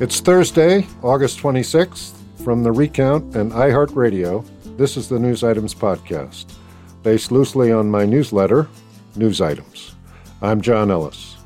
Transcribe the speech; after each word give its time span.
It's 0.00 0.20
Thursday, 0.20 0.86
August 1.02 1.40
26th. 1.40 2.12
From 2.44 2.62
the 2.62 2.70
Recount 2.70 3.34
and 3.34 3.50
iHeartRadio, 3.50 4.46
this 4.76 4.96
is 4.96 5.08
the 5.08 5.18
News 5.18 5.42
Items 5.42 5.74
Podcast, 5.74 6.54
based 7.02 7.32
loosely 7.32 7.72
on 7.72 7.90
my 7.90 8.06
newsletter, 8.06 8.68
News 9.16 9.40
Items. 9.40 9.96
I'm 10.40 10.60
John 10.60 10.92
Ellis. 10.92 11.38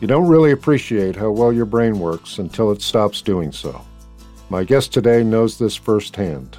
You 0.00 0.08
don't 0.08 0.26
really 0.26 0.50
appreciate 0.50 1.14
how 1.14 1.30
well 1.30 1.52
your 1.52 1.66
brain 1.66 2.00
works 2.00 2.38
until 2.38 2.72
it 2.72 2.82
stops 2.82 3.22
doing 3.22 3.52
so. 3.52 3.80
My 4.48 4.64
guest 4.64 4.92
today 4.92 5.22
knows 5.22 5.56
this 5.56 5.76
firsthand. 5.76 6.58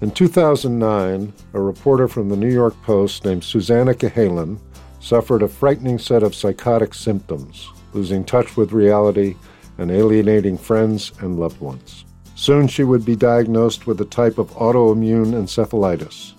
In 0.00 0.10
2009, 0.10 1.32
a 1.52 1.60
reporter 1.60 2.08
from 2.08 2.28
the 2.28 2.36
New 2.36 2.52
York 2.52 2.74
Post 2.82 3.24
named 3.24 3.44
Susannah 3.44 3.94
Cahalan 3.94 4.58
suffered 4.98 5.44
a 5.44 5.48
frightening 5.48 6.00
set 6.00 6.24
of 6.24 6.34
psychotic 6.34 6.92
symptoms, 6.92 7.68
losing 7.92 8.24
touch 8.24 8.56
with 8.56 8.72
reality 8.72 9.36
and 9.78 9.90
alienating 9.90 10.58
friends 10.58 11.12
and 11.20 11.38
loved 11.38 11.60
ones. 11.60 12.04
Soon 12.34 12.68
she 12.68 12.84
would 12.84 13.04
be 13.04 13.16
diagnosed 13.16 13.86
with 13.86 14.00
a 14.00 14.04
type 14.04 14.38
of 14.38 14.50
autoimmune 14.50 15.32
encephalitis. 15.32 16.34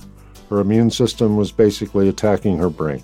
Her 0.50 0.60
immune 0.60 0.92
system 0.92 1.36
was 1.36 1.52
basically 1.52 2.08
attacking 2.08 2.58
her 2.58 2.70
brain. 2.70 3.04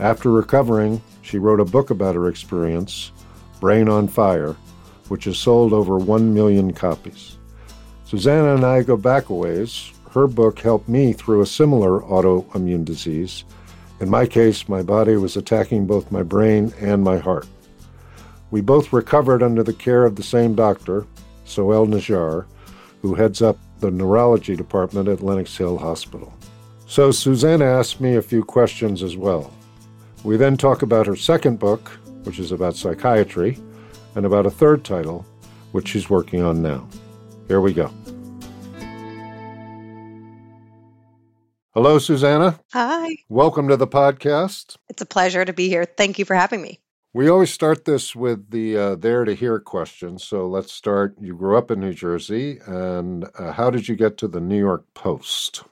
After 0.00 0.30
recovering, 0.30 1.00
she 1.22 1.38
wrote 1.38 1.60
a 1.60 1.64
book 1.64 1.90
about 1.90 2.14
her 2.14 2.28
experience, 2.28 3.12
Brain 3.60 3.88
on 3.88 4.08
Fire, 4.08 4.56
which 5.08 5.24
has 5.24 5.38
sold 5.38 5.72
over 5.72 5.96
1 5.96 6.34
million 6.34 6.72
copies. 6.72 7.38
Susannah 8.04 8.54
and 8.54 8.64
I 8.64 8.82
go 8.82 8.96
back 8.96 9.28
a 9.30 9.34
ways. 9.34 9.90
Her 10.10 10.26
book 10.26 10.58
helped 10.58 10.88
me 10.88 11.12
through 11.12 11.40
a 11.40 11.46
similar 11.46 12.00
autoimmune 12.00 12.84
disease. 12.84 13.44
In 14.00 14.10
my 14.10 14.26
case, 14.26 14.68
my 14.68 14.82
body 14.82 15.16
was 15.16 15.36
attacking 15.36 15.86
both 15.86 16.12
my 16.12 16.22
brain 16.22 16.72
and 16.80 17.02
my 17.02 17.18
heart. 17.18 17.46
We 18.54 18.60
both 18.60 18.92
recovered 18.92 19.42
under 19.42 19.64
the 19.64 19.72
care 19.72 20.04
of 20.04 20.14
the 20.14 20.22
same 20.22 20.54
doctor, 20.54 21.08
Souhel 21.44 21.88
Najjar, 21.88 22.46
who 23.02 23.16
heads 23.16 23.42
up 23.42 23.58
the 23.80 23.90
neurology 23.90 24.54
department 24.54 25.08
at 25.08 25.24
Lenox 25.24 25.56
Hill 25.56 25.76
Hospital. 25.76 26.32
So 26.86 27.10
Susannah 27.10 27.64
asked 27.64 28.00
me 28.00 28.14
a 28.14 28.22
few 28.22 28.44
questions 28.44 29.02
as 29.02 29.16
well. 29.16 29.52
We 30.22 30.36
then 30.36 30.56
talk 30.56 30.82
about 30.82 31.08
her 31.08 31.16
second 31.16 31.58
book, 31.58 31.88
which 32.22 32.38
is 32.38 32.52
about 32.52 32.76
psychiatry, 32.76 33.58
and 34.14 34.24
about 34.24 34.46
a 34.46 34.52
third 34.52 34.84
title, 34.84 35.26
which 35.72 35.88
she's 35.88 36.08
working 36.08 36.40
on 36.40 36.62
now. 36.62 36.86
Here 37.48 37.60
we 37.60 37.72
go. 37.72 37.92
Hello, 41.72 41.98
Susannah. 41.98 42.60
Hi. 42.72 43.16
Welcome 43.28 43.66
to 43.66 43.76
the 43.76 43.88
podcast. 43.88 44.76
It's 44.88 45.02
a 45.02 45.06
pleasure 45.06 45.44
to 45.44 45.52
be 45.52 45.68
here. 45.68 45.86
Thank 45.86 46.20
you 46.20 46.24
for 46.24 46.36
having 46.36 46.62
me. 46.62 46.78
We 47.14 47.28
always 47.28 47.52
start 47.52 47.84
this 47.84 48.16
with 48.16 48.50
the 48.50 48.76
uh, 48.76 48.94
there 48.96 49.24
to 49.24 49.34
here 49.34 49.60
question. 49.60 50.18
So 50.18 50.48
let's 50.48 50.72
start. 50.72 51.14
You 51.20 51.36
grew 51.36 51.56
up 51.56 51.70
in 51.70 51.78
New 51.78 51.94
Jersey, 51.94 52.58
and 52.66 53.24
uh, 53.38 53.52
how 53.52 53.70
did 53.70 53.88
you 53.88 53.94
get 53.94 54.18
to 54.18 54.26
the 54.26 54.40
New 54.40 54.58
York 54.58 54.82
Post? 54.94 55.62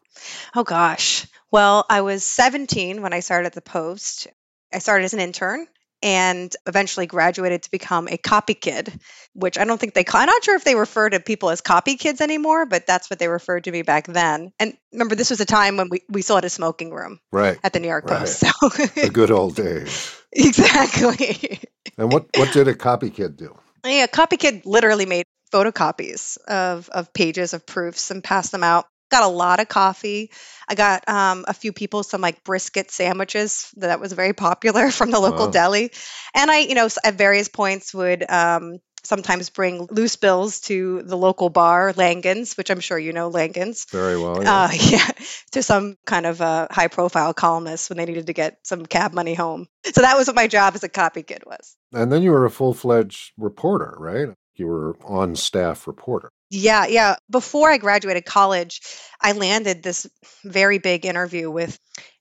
Oh, 0.55 0.63
gosh. 0.63 1.27
Well, 1.51 1.85
I 1.91 2.03
was 2.03 2.23
17 2.23 3.03
when 3.03 3.13
I 3.13 3.19
started 3.19 3.47
at 3.47 3.55
the 3.55 3.61
Post. 3.61 4.29
I 4.73 4.79
started 4.79 5.05
as 5.05 5.15
an 5.15 5.21
intern 5.21 5.67
and 6.03 6.55
eventually 6.67 7.07
graduated 7.07 7.63
to 7.63 7.71
become 7.71 8.09
a 8.09 8.17
copy 8.17 8.55
kid, 8.55 8.93
which 9.35 9.59
I 9.59 9.65
don't 9.65 9.79
think 9.79 9.95
they 9.95 10.05
call, 10.05 10.21
I'm 10.21 10.27
not 10.27 10.43
sure 10.45 10.57
if 10.57 10.65
they 10.65 10.75
refer 10.75 11.09
to 11.11 11.21
people 11.21 11.51
as 11.51 11.61
copy 11.61 11.97
kids 11.97 12.21
anymore, 12.21 12.67
but 12.67 12.87
that's 12.87 13.09
what 13.09 13.19
they 13.19 13.29
referred 13.29 13.65
to 13.65 13.73
me 13.73 13.83
back 13.83 14.07
then. 14.07 14.53
And 14.59 14.77
remember, 14.93 15.15
this 15.15 15.31
was 15.31 15.41
a 15.41 15.47
time 15.47 15.77
when 15.77 15.89
we, 15.89 16.03
we 16.09 16.23
still 16.23 16.37
had 16.37 16.45
a 16.45 16.51
smoking 16.51 16.91
room 16.91 17.21
right. 17.31 17.59
at 17.63 17.73
the 17.73 17.81
New 17.81 17.89
York 17.89 18.07
right. 18.07 18.21
Post. 18.21 18.41
So 18.41 18.69
the 18.69 19.11
good 19.13 19.31
old 19.31 19.57
days. 19.57 20.19
Exactly. 20.35 21.61
and 21.99 22.11
what, 22.11 22.27
what 22.35 22.55
did 22.55 22.67
a 22.67 22.75
copy 22.75 23.11
kid 23.11 23.37
do? 23.37 23.55
Yeah, 23.85 24.07
copy 24.07 24.39
kid 24.39 24.65
literally 24.65 25.05
made 25.05 25.27
photocopies 25.53 26.39
of, 26.49 26.89
of 26.89 27.13
pages 27.13 27.53
of 27.53 27.67
proofs 27.67 28.11
and 28.11 28.25
passed 28.25 28.51
them 28.51 28.65
out 28.65 28.87
got 29.13 29.23
a 29.23 29.29
lot 29.29 29.61
of 29.61 29.69
coffee. 29.69 30.31
I 30.69 30.75
got 30.75 31.09
um, 31.09 31.45
a 31.47 31.55
few 31.55 31.73
people 31.73 32.03
some 32.03 32.21
like 32.21 32.43
brisket 32.43 32.91
sandwiches 32.91 33.71
that 33.77 34.01
was 34.01 34.13
very 34.13 34.33
popular 34.33 34.91
from 34.99 35.11
the 35.13 35.21
local 35.21 35.47
Wow. 35.47 35.53
deli, 35.53 35.93
and 36.35 36.51
I, 36.51 36.59
you 36.59 36.75
know, 36.75 36.89
at 37.05 37.15
various 37.15 37.49
points 37.49 37.95
would 37.95 38.29
um, 38.29 38.79
sometimes 39.05 39.51
bring 39.51 39.87
loose 39.91 40.17
bills 40.17 40.61
to 40.63 41.03
the 41.03 41.17
local 41.17 41.51
bar, 41.51 41.93
Langan's, 41.93 42.57
which 42.57 42.71
I'm 42.71 42.81
sure 42.81 42.99
you 42.99 43.13
know 43.13 43.29
Langan's. 43.29 43.87
Very 43.91 44.17
well. 44.19 44.43
yeah. 44.43 44.63
Uh, 44.65 44.71
yeah, 44.91 45.09
to 45.53 45.63
some 45.63 45.97
kind 46.07 46.25
of 46.25 46.41
uh, 46.41 46.69
high-profile 46.71 47.35
columnist 47.35 47.91
when 47.91 47.99
they 47.99 48.05
needed 48.07 48.27
to 48.29 48.33
get 48.33 48.59
some 48.63 48.87
cab 48.87 49.13
money 49.13 49.35
home. 49.35 49.67
So 49.93 50.01
that 50.03 50.17
was 50.17 50.29
what 50.29 50.37
my 50.37 50.47
job 50.47 50.75
as 50.77 50.85
a 50.85 50.89
copy 50.89 51.23
kid 51.23 51.43
was. 51.47 51.77
and 51.93 52.11
then 52.13 52.23
you 52.23 52.31
were 52.31 52.45
a 52.45 52.51
full 52.51 52.75
fledged 52.75 53.33
reporter, 53.37 53.95
right? 53.99 54.29
You 54.55 54.67
were 54.69 54.97
on 55.05 55.35
staff 55.35 55.87
reporter. 55.89 56.31
Yeah, 56.55 56.87
yeah. 56.87 57.17
Before 57.31 57.71
I 57.71 57.79
graduated 57.79 58.27
college, 58.27 58.83
I 59.21 59.33
landed 59.33 59.83
this 59.83 60.07
very 60.45 60.77
big 60.79 61.07
interview 61.07 61.51
with 61.51 61.79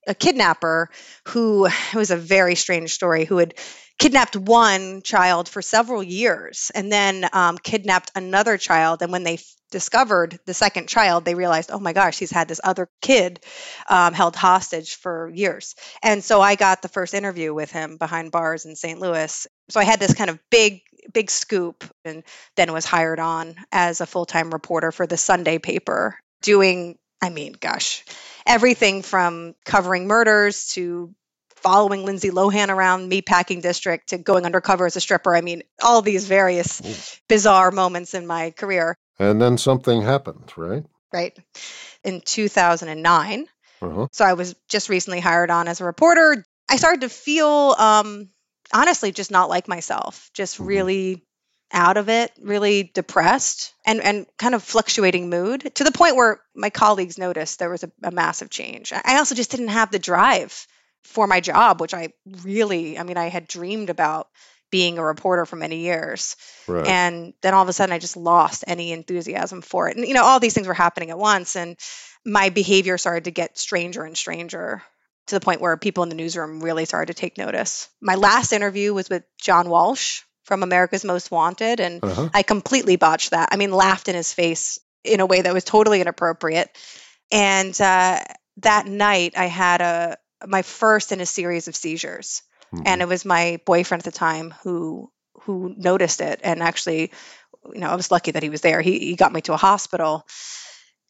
a 0.08 0.16
kidnapper 0.16 0.90
who 1.28 1.66
it 1.66 1.96
was 1.96 2.12
a 2.12 2.18
very 2.18 2.56
strange 2.56 2.94
story 2.94 3.26
who 3.26 3.38
had 3.40 3.56
kidnapped 4.02 4.36
one 4.36 5.04
child 5.04 5.48
for 5.48 5.62
several 5.62 6.02
years 6.02 6.72
and 6.74 6.92
then 6.92 7.30
um, 7.34 7.56
kidnapped 7.60 8.10
another 8.16 8.58
child. 8.58 9.04
And 9.04 9.12
when 9.12 9.24
they 9.24 9.36
f- 9.36 9.56
discovered 9.70 10.40
the 10.48 10.56
second 10.56 10.90
child 10.90 11.24
they 11.24 11.36
realized 11.36 11.70
oh 11.72 11.80
my 11.80 11.94
gosh 11.94 12.18
he's 12.18 12.32
had 12.32 12.48
this 12.48 12.60
other 12.64 12.90
kid 13.02 13.40
um, 13.88 14.14
held 14.14 14.36
hostage 14.36 14.96
for 14.96 15.30
years. 15.34 15.76
And 16.02 16.24
so 16.24 16.42
i 16.42 16.56
got 16.56 16.82
the 16.82 16.88
first 16.88 17.14
interview 17.14 17.54
with 17.54 17.72
him 17.72 17.98
behind 17.98 18.32
bars 18.32 18.66
in 18.66 18.76
st 18.76 19.00
louis. 19.00 19.46
So 19.70 19.80
i 19.80 19.84
had 19.84 20.00
this 20.00 20.16
kind 20.16 20.32
of 20.32 20.40
big 20.50 20.82
big 21.14 21.30
scoop 21.30 21.84
and 22.04 22.24
then 22.56 22.74
was 22.74 22.86
hired 22.86 23.20
on 23.20 23.56
as 23.72 24.02
a 24.02 24.08
full-time 24.08 24.50
reporter 24.50 24.92
for 24.92 25.06
the 25.06 25.16
sunday 25.16 25.60
paper 25.60 26.18
doing 26.42 26.98
i 27.22 27.30
mean 27.30 27.54
gosh 27.60 28.04
everything 28.48 29.04
from 29.04 29.56
covering 29.64 30.08
murders 30.08 30.70
to 30.74 31.14
following 31.62 32.06
Lindsay 32.06 32.30
Lohan 32.32 32.70
around 32.70 33.12
Meatpacking 33.12 33.62
District 33.62 34.10
to 34.10 34.18
going 34.18 34.46
undercover 34.46 34.86
as 34.86 34.96
a 34.96 35.02
stripper. 35.02 35.36
I 35.36 35.42
mean, 35.42 35.64
all 35.82 36.02
these 36.02 36.28
various 36.28 36.82
Ooh. 36.86 36.96
bizarre 37.28 37.72
moments 37.72 38.14
in 38.14 38.26
my 38.28 38.52
career, 38.52 38.96
And 39.20 39.42
then 39.42 39.58
something 39.58 40.02
happened, 40.02 40.52
right? 40.58 40.84
right? 41.14 41.38
In 42.04 42.22
2009, 42.22 43.48
Uh-huh. 43.82 44.08
so 44.12 44.26
I 44.26 44.34
was 44.34 44.56
just 44.68 44.90
recently 44.90 45.20
hired 45.20 45.52
on 45.52 45.68
as 45.68 45.82
a 45.82 45.86
reporter. 45.86 46.44
I 46.70 46.78
started 46.78 47.02
to 47.02 47.10
feel, 47.10 47.76
um, 47.78 48.30
honestly, 48.74 49.12
just 49.12 49.32
not 49.32 49.50
like 49.50 49.68
myself, 49.68 50.30
just 50.34 50.58
Mhm. 50.60 50.68
really 50.68 51.26
out 51.74 51.98
of 51.98 52.10
it, 52.10 52.32
really 52.42 52.84
depressed, 52.94 53.74
and 53.86 54.02
and 54.02 54.26
kind 54.38 54.54
of 54.56 54.62
fluctuating 54.64 55.30
mood 55.30 55.74
to 55.76 55.84
the 55.86 55.92
point 55.92 56.16
where 56.18 56.42
my 56.54 56.70
colleagues 56.70 57.18
noticed 57.18 57.60
there 57.60 57.70
was 57.70 57.84
a, 57.84 57.92
a 58.04 58.12
massive 58.12 58.50
change. 58.50 58.92
I 58.92 59.18
also 59.18 59.36
just 59.36 59.52
didn't 59.52 59.70
have 59.70 59.90
the 59.92 60.00
drive 60.00 60.68
for 61.04 61.28
my 61.28 61.40
job, 61.40 61.82
which 61.82 61.94
I 61.94 62.14
really, 62.44 62.98
I 62.98 63.04
mean, 63.04 63.18
I 63.18 63.28
had 63.28 63.48
dreamed 63.48 63.90
about 63.90 64.28
being 64.72 64.98
a 64.98 65.04
reporter 65.04 65.46
for 65.46 65.58
many 65.58 65.80
years. 65.80 66.38
Right. 66.68 66.88
And 66.88 67.34
then 67.42 67.54
all 67.54 67.62
of 67.62 67.70
a 67.70 67.74
sudden, 67.74 67.94
I 67.94 68.00
just 68.00 68.18
lost 68.18 68.64
any 68.66 68.94
enthusiasm 68.94 69.62
for 69.62 69.90
it. 69.90 69.98
And, 69.98 70.08
you 70.08 70.14
know, 70.14 70.24
all 70.24 70.40
these 70.40 70.54
things 70.54 70.68
were 70.68 70.74
happening 70.74 71.10
at 71.10 71.20
once. 71.20 71.56
And 71.56 71.78
my 72.26 72.50
behavior 72.50 72.98
started 72.98 73.26
to 73.26 73.32
get 73.32 73.58
stranger 73.58 74.04
and 74.04 74.18
stranger 74.18 74.82
to 75.28 75.36
the 75.36 75.44
point 75.44 75.62
where 75.62 75.76
people 75.78 76.04
in 76.04 76.10
the 76.10 76.16
newsroom 76.16 76.62
really 76.62 76.86
started 76.86 77.14
to 77.14 77.20
take 77.20 77.38
notice. 77.38 77.90
My 78.02 78.16
last 78.16 78.54
interview 78.54 78.94
was 78.94 79.10
with 79.10 79.24
John 79.40 79.70
Walsh 79.70 80.22
from 80.46 80.64
America's 80.64 81.04
Most 81.04 81.32
Wanted. 81.32 81.80
And 81.80 82.04
uh-huh. 82.04 82.30
I 82.34 82.44
completely 82.44 82.96
botched 82.96 83.32
that. 83.32 83.50
I 83.52 83.58
mean, 83.58 83.72
laughed 83.72 84.08
in 84.08 84.16
his 84.16 84.34
face 84.34 84.80
in 85.04 85.20
a 85.20 85.26
way 85.26 85.42
that 85.42 85.54
was 85.54 85.64
totally 85.64 86.00
inappropriate. 86.00 86.70
And 87.32 87.80
uh, 87.80 88.20
that 88.58 88.86
night, 88.86 89.34
I 89.38 89.46
had 89.46 89.82
a 89.82 90.18
my 90.48 90.62
first 90.64 91.12
in 91.12 91.22
a 91.22 91.26
series 91.26 91.68
of 91.68 91.76
seizures. 91.76 92.42
Mhm. 92.74 92.84
and 92.86 93.02
it 93.02 93.08
was 93.08 93.26
my 93.26 93.60
boyfriend 93.66 94.02
at 94.02 94.06
the 94.14 94.18
time 94.18 94.54
who 94.64 95.12
who 95.44 95.74
noticed 95.78 96.22
it. 96.22 96.40
And 96.44 96.62
actually 96.64 97.12
you 97.74 97.80
know 97.80 97.90
i 97.90 97.96
was 97.96 98.12
lucky 98.12 98.32
that 98.32 98.44
he 98.44 98.50
was 98.50 98.62
there. 98.62 98.82
He, 98.82 99.00
he 99.00 99.16
got 99.16 99.34
me 99.34 99.42
to 99.42 99.54
a 99.54 99.58
hospital. 99.58 100.26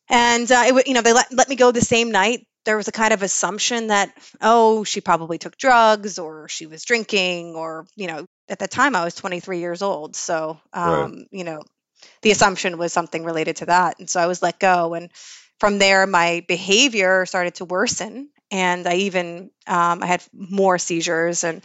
And 0.09 0.51
uh, 0.51 0.63
it, 0.67 0.87
you 0.87 0.93
know 0.93 1.01
they 1.01 1.13
let, 1.13 1.31
let 1.33 1.49
me 1.49 1.55
go 1.55 1.71
the 1.71 1.81
same 1.81 2.11
night. 2.11 2.45
There 2.65 2.77
was 2.77 2.87
a 2.87 2.91
kind 2.91 3.13
of 3.13 3.23
assumption 3.23 3.87
that 3.87 4.13
oh 4.41 4.83
she 4.83 5.01
probably 5.01 5.37
took 5.37 5.57
drugs 5.57 6.19
or 6.19 6.47
she 6.49 6.65
was 6.67 6.83
drinking 6.83 7.55
or 7.55 7.85
you 7.95 8.07
know 8.07 8.25
at 8.49 8.59
the 8.59 8.67
time 8.67 8.95
i 8.95 9.03
was 9.03 9.15
23 9.15 9.59
years 9.59 9.81
old. 9.81 10.15
So 10.15 10.59
Right. 10.83 11.03
um, 11.05 11.25
you 11.31 11.43
know 11.43 11.61
the 12.23 12.31
assumption 12.31 12.77
was 12.79 12.93
something 12.93 13.23
related 13.23 13.57
to 13.57 13.67
that. 13.67 13.99
And 13.99 14.09
so 14.09 14.19
i 14.19 14.27
was 14.27 14.41
let 14.41 14.59
go. 14.59 14.95
And 14.95 15.11
from 15.59 15.79
there 15.79 16.07
my 16.07 16.43
behavior 16.47 17.25
started 17.27 17.55
to 17.55 17.65
worsen 17.65 18.30
and 18.51 18.87
i 18.87 18.95
even 18.95 19.49
um, 19.67 20.03
i 20.03 20.05
had 20.05 20.23
more 20.33 20.77
seizures 20.77 21.43
and 21.43 21.61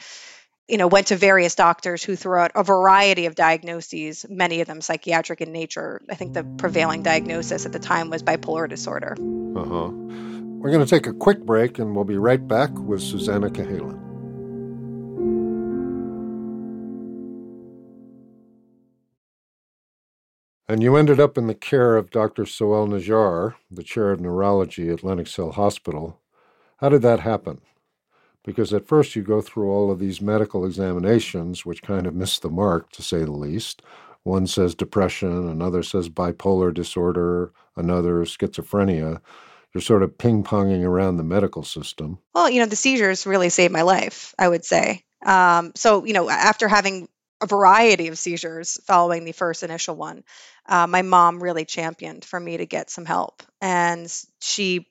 you 0.69 0.79
know 0.79 0.87
went 0.87 1.09
to 1.09 1.17
various 1.17 1.55
doctors 1.55 2.03
who 2.03 2.17
threw 2.17 2.39
out 2.39 2.53
a 2.55 2.63
variety 2.63 3.27
of 3.27 3.35
diagnoses 3.35 4.25
many 4.29 4.61
of 4.61 4.67
them 4.67 4.81
psychiatric 4.81 5.41
in 5.41 5.53
nature 5.53 6.01
i 6.11 6.15
think 6.15 6.33
the 6.33 6.45
prevailing 6.57 7.03
diagnosis 7.03 7.67
at 7.67 7.73
the 7.73 7.79
time 7.79 8.11
was 8.11 8.23
bipolar 8.23 8.69
disorder 8.69 9.17
Uh-huh. 9.57 9.91
We're 10.59 10.71
going 10.73 10.85
to 10.85 10.91
take 10.91 11.07
a 11.07 11.13
quick 11.13 11.41
break 11.45 11.79
and 11.79 11.95
we'll 11.95 12.05
be 12.05 12.17
right 12.17 12.47
back 12.49 12.71
with 12.77 13.01
Susannah 13.01 13.51
Cahalan. 13.51 14.03
And 20.69 20.83
you 20.83 20.97
ended 20.97 21.21
up 21.21 21.39
in 21.39 21.47
the 21.47 21.55
care 21.55 21.97
of 21.97 22.11
Dr. 22.11 22.43
Souhel 22.43 22.89
Najjar, 22.89 23.55
the 23.71 23.85
chair 23.85 24.11
of 24.11 24.21
neurology 24.21 24.89
at 24.91 25.05
Lenox 25.05 25.37
Hill 25.37 25.53
Hospital. 25.53 26.21
How 26.77 26.89
did 26.89 27.03
that 27.03 27.21
happen? 27.21 27.61
Because 28.45 28.73
at 28.73 28.87
first 28.87 29.17
you 29.17 29.23
go 29.23 29.41
through 29.41 29.71
all 29.71 29.91
of 29.91 29.99
these 29.99 30.21
medical 30.21 30.65
examinations, 30.65 31.67
which 31.67 31.83
kind 31.83 32.07
of 32.07 32.15
miss 32.15 32.39
the 32.39 32.49
mark, 32.49 32.91
to 32.93 33.03
say 33.03 33.25
the 33.25 33.33
least. 33.33 33.83
One 34.23 34.47
says 34.47 34.75
depression, 34.75 35.49
another 35.49 35.83
says 35.83 36.09
bipolar 36.09 36.73
disorder, 36.73 37.53
another 37.77 38.25
schizophrenia. 38.25 39.21
You're 39.73 39.83
sort 39.83 40.03
of 40.03 40.17
ping 40.17 40.43
ponging 40.43 40.85
around 40.85 41.17
the 41.17 41.25
medical 41.25 41.63
system. 41.63 42.19
Well, 42.35 42.49
you 42.51 42.61
know, 42.61 42.67
the 42.67 42.77
seizures 42.77 43.27
really 43.27 43.49
saved 43.49 43.73
my 43.73 43.83
life, 43.83 44.35
I 44.39 44.49
would 44.49 44.65
say. 44.65 45.05
Um, 45.25 45.73
so, 45.75 46.05
you 46.05 46.13
know, 46.13 46.31
after 46.31 46.69
having 46.69 47.09
a 47.41 47.47
variety 47.47 48.09
of 48.09 48.19
seizures 48.19 48.79
following 48.87 49.25
the 49.25 49.33
first 49.33 49.63
initial 49.63 49.97
one, 49.97 50.25
uh, 50.69 50.87
my 50.87 51.03
mom 51.03 51.43
really 51.43 51.65
championed 51.65 52.25
for 52.25 52.39
me 52.39 52.57
to 52.57 52.67
get 52.67 52.91
some 52.91 53.05
help. 53.05 53.43
And 53.61 54.13
she 54.41 54.87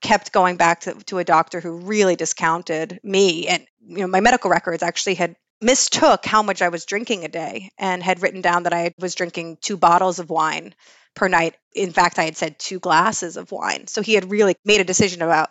kept 0.00 0.32
going 0.32 0.56
back 0.56 0.80
to, 0.80 0.94
to 1.06 1.18
a 1.18 1.24
doctor 1.24 1.60
who 1.60 1.78
really 1.78 2.16
discounted 2.16 3.00
me. 3.02 3.48
And, 3.48 3.66
you 3.86 3.98
know, 3.98 4.06
my 4.06 4.20
medical 4.20 4.50
records 4.50 4.82
actually 4.82 5.14
had 5.14 5.36
mistook 5.60 6.24
how 6.24 6.42
much 6.42 6.62
I 6.62 6.68
was 6.68 6.84
drinking 6.84 7.24
a 7.24 7.28
day 7.28 7.70
and 7.78 8.02
had 8.02 8.22
written 8.22 8.40
down 8.40 8.62
that 8.62 8.72
I 8.72 8.94
was 8.98 9.14
drinking 9.14 9.58
two 9.60 9.76
bottles 9.76 10.18
of 10.18 10.30
wine 10.30 10.74
per 11.14 11.28
night. 11.28 11.56
In 11.74 11.92
fact, 11.92 12.18
I 12.18 12.24
had 12.24 12.36
said 12.36 12.58
two 12.58 12.78
glasses 12.78 13.36
of 13.36 13.50
wine. 13.50 13.88
So 13.88 14.02
he 14.02 14.14
had 14.14 14.30
really 14.30 14.54
made 14.64 14.80
a 14.80 14.84
decision 14.84 15.20
about 15.22 15.50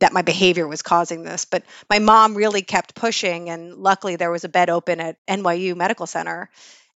that 0.00 0.12
my 0.12 0.22
behavior 0.22 0.66
was 0.66 0.82
causing 0.82 1.22
this. 1.22 1.44
But 1.44 1.64
my 1.90 1.98
mom 1.98 2.36
really 2.36 2.62
kept 2.62 2.94
pushing, 2.94 3.50
and 3.50 3.74
luckily 3.74 4.16
there 4.16 4.30
was 4.30 4.44
a 4.44 4.48
bed 4.48 4.70
open 4.70 5.00
at 5.00 5.16
NYU 5.26 5.76
Medical 5.76 6.06
Center. 6.06 6.50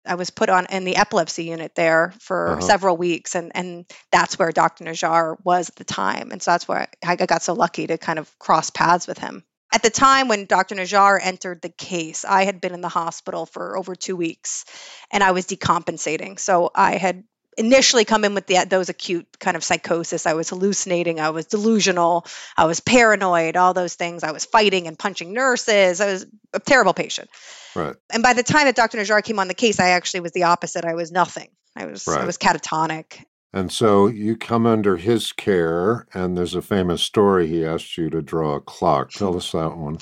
I 0.04 0.16
was 0.16 0.30
put 0.30 0.48
on 0.48 0.66
in 0.66 0.84
the 0.84 0.96
epilepsy 0.96 1.44
unit 1.44 1.74
there 1.74 2.12
for 2.20 2.50
uh-huh. 2.50 2.60
several 2.60 2.96
weeks, 2.96 3.34
and 3.34 3.52
and 3.54 3.86
that's 4.10 4.38
where 4.38 4.50
Dr. 4.52 4.84
Najjar 4.84 5.36
was 5.44 5.68
at 5.68 5.76
the 5.76 5.84
time, 5.84 6.30
and 6.32 6.42
so 6.42 6.50
that's 6.50 6.66
where 6.66 6.88
I 7.04 7.16
got 7.16 7.42
so 7.42 7.52
lucky 7.52 7.86
to 7.86 7.98
kind 7.98 8.18
of 8.18 8.38
cross 8.38 8.70
paths 8.70 9.06
with 9.06 9.18
him. 9.18 9.44
At 9.74 9.82
the 9.82 9.90
time 9.90 10.28
when 10.28 10.44
Dr. 10.44 10.74
Najjar 10.74 11.18
entered 11.22 11.62
the 11.62 11.70
case, 11.70 12.26
I 12.26 12.44
had 12.44 12.60
been 12.60 12.74
in 12.74 12.82
the 12.82 12.90
hospital 12.90 13.46
for 13.46 13.78
over 13.78 13.94
two 13.94 14.16
weeks 14.16 14.66
and 15.10 15.24
I 15.24 15.30
was 15.30 15.46
decompensating. 15.46 16.38
So 16.38 16.70
I 16.74 16.98
had 16.98 17.24
initially 17.56 18.04
come 18.04 18.24
in 18.24 18.34
with 18.34 18.46
the, 18.46 18.64
those 18.68 18.88
acute 18.88 19.26
kind 19.38 19.56
of 19.56 19.64
psychosis. 19.64 20.26
I 20.26 20.34
was 20.34 20.48
hallucinating. 20.48 21.20
I 21.20 21.30
was 21.30 21.46
delusional. 21.46 22.26
I 22.56 22.64
was 22.64 22.80
paranoid, 22.80 23.56
all 23.56 23.74
those 23.74 23.94
things. 23.94 24.22
I 24.24 24.32
was 24.32 24.44
fighting 24.44 24.86
and 24.86 24.98
punching 24.98 25.32
nurses. 25.32 26.00
I 26.00 26.06
was 26.12 26.26
a 26.52 26.60
terrible 26.60 26.94
patient. 26.94 27.30
Right. 27.74 27.94
And 28.12 28.22
by 28.22 28.32
the 28.34 28.42
time 28.42 28.64
that 28.66 28.76
Dr. 28.76 28.98
Najjar 28.98 29.22
came 29.22 29.38
on 29.38 29.48
the 29.48 29.54
case, 29.54 29.80
I 29.80 29.90
actually 29.90 30.20
was 30.20 30.32
the 30.32 30.44
opposite. 30.44 30.84
I 30.84 30.94
was 30.94 31.12
nothing. 31.12 31.48
I 31.76 31.86
was 31.86 32.06
right. 32.06 32.20
I 32.20 32.24
was 32.26 32.38
catatonic. 32.38 33.24
And 33.54 33.70
so 33.70 34.06
you 34.06 34.36
come 34.36 34.64
under 34.66 34.96
his 34.96 35.32
care, 35.32 36.06
and 36.14 36.38
there's 36.38 36.54
a 36.54 36.62
famous 36.62 37.02
story 37.02 37.46
he 37.46 37.64
asked 37.64 37.98
you 37.98 38.08
to 38.08 38.22
draw 38.22 38.54
a 38.54 38.60
clock. 38.60 39.10
Tell 39.10 39.36
us 39.36 39.52
that 39.52 39.76
one. 39.76 39.98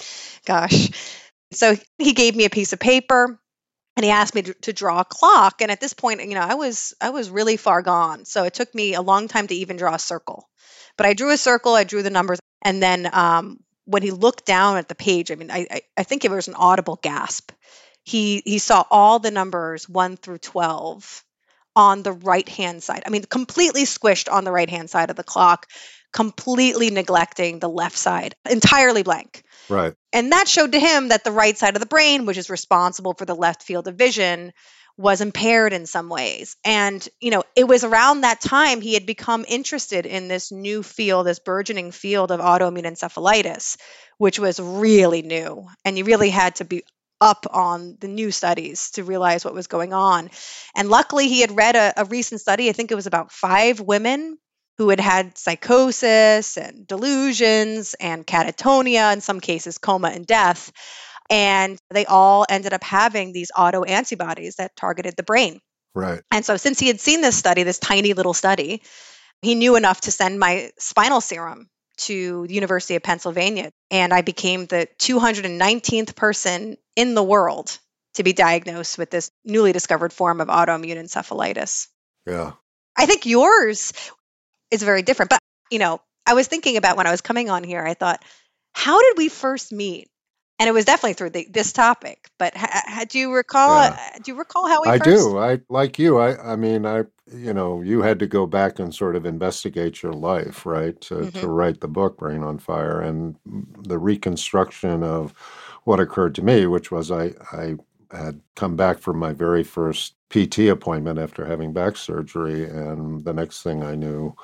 Gosh. 0.47 0.91
So 1.52 1.76
he 1.99 2.12
gave 2.12 2.37
me 2.37 2.44
a 2.44 2.50
piece 2.50 2.73
of 2.73 2.79
paper 2.79 3.41
and 3.96 4.04
he 4.04 4.10
asked 4.10 4.34
me 4.34 4.42
to, 4.42 4.54
to, 4.54 4.72
draw 4.72 5.00
a 5.00 5.04
clock 5.04 5.60
and 5.60 5.70
at 5.70 5.81
this 5.81 5.94
point 5.94 6.22
you 6.22 6.34
know 6.34 6.40
i 6.40 6.54
was 6.54 6.94
i 7.00 7.10
was 7.10 7.31
really 7.31 7.56
far 7.56 7.82
gone 7.82 8.25
so 8.25 8.44
it 8.44 8.54
took 8.54 8.75
me 8.75 8.94
a 8.94 9.02
long 9.02 9.28
time 9.28 9.46
to 9.46 9.54
even 9.54 9.76
draw 9.76 9.94
a 9.94 9.98
circle 9.98 10.48
but 10.96 11.06
i 11.06 11.14
drew 11.14 11.31
a 11.31 11.37
circle 11.37 11.75
i 11.75 11.84
drew 11.84 12.02
the 12.02 12.10
numbers 12.10 12.38
and 12.62 12.82
then 12.82 13.08
um, 13.12 13.58
when 13.87 14.02
he 14.02 14.10
looked 14.10 14.44
down 14.46 14.76
at 14.76 14.88
the 14.88 14.94
page 14.94 15.31
i 15.31 15.34
mean 15.34 15.50
I, 15.50 15.66
I, 15.70 15.81
I 15.98 16.02
think 16.02 16.25
it 16.25 16.31
was 16.31 16.48
an 16.48 16.54
audible 16.54 16.98
gasp 17.02 17.52
he 18.02 18.42
he 18.44 18.58
saw 18.58 18.84
all 18.90 19.19
the 19.19 19.31
numbers 19.31 19.88
1 19.88 20.16
through 20.16 20.38
12 20.38 21.25
on 21.76 22.02
the 22.02 22.12
right 22.12 22.48
hand 22.48 22.82
side. 22.82 23.02
I 23.06 23.10
mean, 23.10 23.25
completely 23.25 23.84
squished 23.84 24.31
on 24.31 24.44
the 24.44 24.52
right 24.52 24.69
hand 24.69 24.90
side 24.90 25.10
of 25.10 25.16
the 25.16 25.25
clock, 25.25 25.66
completely 26.12 26.90
neglecting 26.90 27.58
the 27.58 27.69
left 27.69 27.96
side, 27.96 28.34
entirely 28.48 29.02
blank. 29.02 29.44
Right. 29.70 29.94
And 30.12 30.32
that 30.32 30.49
showed 30.49 30.72
to 30.72 30.81
him 30.81 31.08
that 31.08 31.25
the 31.25 31.32
right 31.32 31.56
side 31.56 31.76
of 31.76 31.81
the 31.81 31.87
brain, 31.87 32.26
which 32.26 32.37
is 32.37 32.50
responsible 32.50 33.14
for 33.14 33.25
the 33.25 33.34
left 33.34 33.62
field 33.62 33.87
of 33.88 33.94
vision, 33.94 34.52
was 34.96 35.20
impaired 35.20 35.72
in 35.72 35.87
some 35.87 36.08
ways. 36.08 36.56
And, 36.64 37.06
you 37.20 37.31
know, 37.31 37.44
it 37.56 37.67
was 37.67 37.84
around 37.84 38.20
that 38.20 38.40
time 38.40 38.81
he 38.81 38.94
had 38.94 39.06
become 39.06 39.46
interested 39.49 40.05
in 40.05 40.28
this 40.28 40.52
new 40.52 40.82
field, 40.82 41.26
this 41.26 41.38
burgeoning 41.38 41.90
field 41.93 42.31
of 42.31 42.40
autoimmune 42.40 42.84
encephalitis, 42.84 43.78
which 44.19 44.38
was 44.38 44.61
really 44.61 45.22
new. 45.22 45.67
And 45.84 45.96
you 45.96 46.05
really 46.05 46.31
had 46.31 46.56
to 46.56 46.64
be 46.64 46.82
up 47.20 47.46
on 47.50 47.96
the 48.00 48.08
new 48.08 48.31
studies 48.31 48.90
to 48.93 49.05
realize 49.05 49.44
what 49.44 49.55
was 49.55 49.66
going 49.66 49.93
on. 49.93 50.31
And 50.75 50.88
luckily, 50.88 51.28
he 51.28 51.40
had 51.40 51.56
read 51.56 51.76
a, 51.76 51.93
a, 51.99 52.05
recent 52.06 52.40
study. 52.40 52.69
I 52.69 52.73
think 52.73 52.90
it 52.90 52.94
was 52.94 53.06
about 53.06 53.31
five 53.31 53.81
women 53.81 54.38
who 54.80 54.88
had 54.88 54.98
had 54.98 55.36
psychosis 55.36 56.56
and 56.56 56.86
delusions 56.86 57.92
and 58.00 58.26
catatonia, 58.26 59.12
in 59.12 59.20
some 59.20 59.38
cases, 59.38 59.76
coma 59.76 60.08
and 60.08 60.26
death. 60.26 60.72
And 61.28 61.78
they 61.90 62.06
all 62.06 62.46
ended 62.48 62.72
up 62.72 62.82
having 62.82 63.34
these 63.34 63.50
auto 63.54 63.84
antibodies 63.84 64.56
that 64.56 64.74
targeted 64.76 65.16
the 65.18 65.22
brain. 65.22 65.60
Right. 65.94 66.22
And 66.30 66.46
so, 66.46 66.56
since 66.56 66.78
he 66.78 66.86
had 66.86 66.98
seen 66.98 67.20
this 67.20 67.36
study, 67.36 67.62
this 67.62 67.78
tiny 67.78 68.14
little 68.14 68.32
study, 68.32 68.80
he 69.42 69.54
knew 69.54 69.76
enough 69.76 70.00
to 70.02 70.10
send 70.10 70.40
my 70.40 70.70
spinal 70.78 71.20
serum 71.20 71.68
to 71.98 72.46
the 72.46 72.54
University 72.54 72.96
of 72.96 73.02
Pennsylvania. 73.02 73.72
And 73.90 74.14
I 74.14 74.22
became 74.22 74.64
the 74.64 74.88
219th 74.98 76.16
person 76.16 76.78
in 76.96 77.14
the 77.14 77.22
world 77.22 77.78
to 78.14 78.22
be 78.22 78.32
diagnosed 78.32 78.96
with 78.96 79.10
this 79.10 79.30
newly 79.44 79.72
discovered 79.72 80.14
form 80.14 80.40
of 80.40 80.48
autoimmune 80.48 80.96
encephalitis. 80.96 81.88
Yeah. 82.26 82.52
I 82.96 83.06
think 83.06 83.24
yours 83.24 83.92
is 84.70 84.82
very 84.82 85.02
different. 85.02 85.31
But, 85.31 85.40
you 85.70 85.78
know, 85.78 86.00
I 86.26 86.34
was 86.34 86.46
thinking 86.46 86.76
about 86.76 86.96
when 86.96 87.06
I 87.06 87.11
was 87.11 87.20
coming 87.20 87.50
on 87.50 87.64
here, 87.64 87.84
I 87.84 87.94
thought, 87.94 88.22
how 88.72 89.00
did 89.00 89.19
we 89.19 89.28
first 89.28 89.72
meet? 89.72 90.08
And 90.58 90.69
it 90.69 90.72
was 90.72 90.84
definitely 90.84 91.14
through 91.14 91.31
the, 91.31 91.49
this 91.50 91.72
topic. 91.72 92.28
But 92.38 92.55
ha, 92.55 93.05
do 93.08 93.19
you 93.19 93.34
recall? 93.34 93.82
Yeah. 93.82 93.99
Uh, 94.14 94.19
do 94.22 94.32
you 94.32 94.38
recall 94.38 94.69
how 94.69 94.82
we? 94.82 94.90
I 94.90 94.99
first... 94.99 95.06
do. 95.06 95.38
I 95.38 95.61
like 95.70 95.99
you. 95.99 96.19
I. 96.19 96.52
I 96.52 96.56
mean, 96.56 96.84
I. 96.84 97.05
You 97.32 97.55
know, 97.55 97.81
you 97.81 98.02
had 98.02 98.19
to 98.19 98.26
go 98.26 98.46
back 98.46 98.78
and 98.78 98.94
sort 98.94 99.17
of 99.17 99.25
investigate 99.25 100.02
your 100.02 100.12
life, 100.12 100.67
right, 100.67 101.00
to, 101.02 101.14
mm-hmm. 101.14 101.38
to 101.38 101.49
write 101.49 101.81
the 101.81 101.88
book 101.88 102.19
"Brain 102.19 102.43
on 102.43 102.58
Fire" 102.58 103.00
and 103.00 103.37
the 103.46 103.99
reconstruction 103.99 105.02
of 105.02 105.32
what 105.84 106.00
occurred 106.00 106.34
to 106.34 106.43
me, 106.43 106.66
which 106.66 106.90
was 106.90 107.11
I. 107.11 107.32
I 107.52 107.76
had 108.11 108.40
come 108.54 108.76
back 108.76 108.99
from 108.99 109.18
my 109.18 109.33
very 109.33 109.62
first 109.62 110.14
PT 110.30 110.68
appointment 110.68 111.18
after 111.18 111.47
having 111.47 111.73
back 111.73 111.97
surgery, 111.97 112.64
and 112.64 113.25
the 113.25 113.33
next 113.33 113.62
thing 113.62 113.83
I 113.83 113.94
knew, 113.94 114.35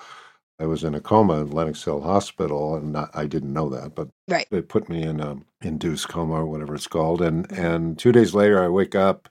I 0.59 0.67
was 0.67 0.85
in 0.85 0.95
a 0.95 1.01
coma 1.01 1.41
in 1.41 1.51
Lenox 1.51 1.85
Hill 1.85 2.01
Hospital, 2.01 2.77
and 2.77 2.97
I 2.97 3.27
didn't 3.27 3.53
know 3.53 3.69
that, 3.69 3.95
but 3.95 4.09
right. 4.27 4.47
they 4.51 4.63
put 4.63 4.89
me 4.89 5.03
in 5.03 5.21
a 5.21 5.37
induced 5.61 6.09
coma 6.09 6.35
or 6.35 6.47
whatever 6.47 6.75
it's 6.75 6.87
called. 6.87 7.21
And 7.21 7.49
mm-hmm. 7.49 7.65
and 7.65 7.99
two 7.99 8.13
days 8.13 8.35
later, 8.35 8.63
I 8.63 8.69
wake 8.69 8.95
up, 8.95 9.29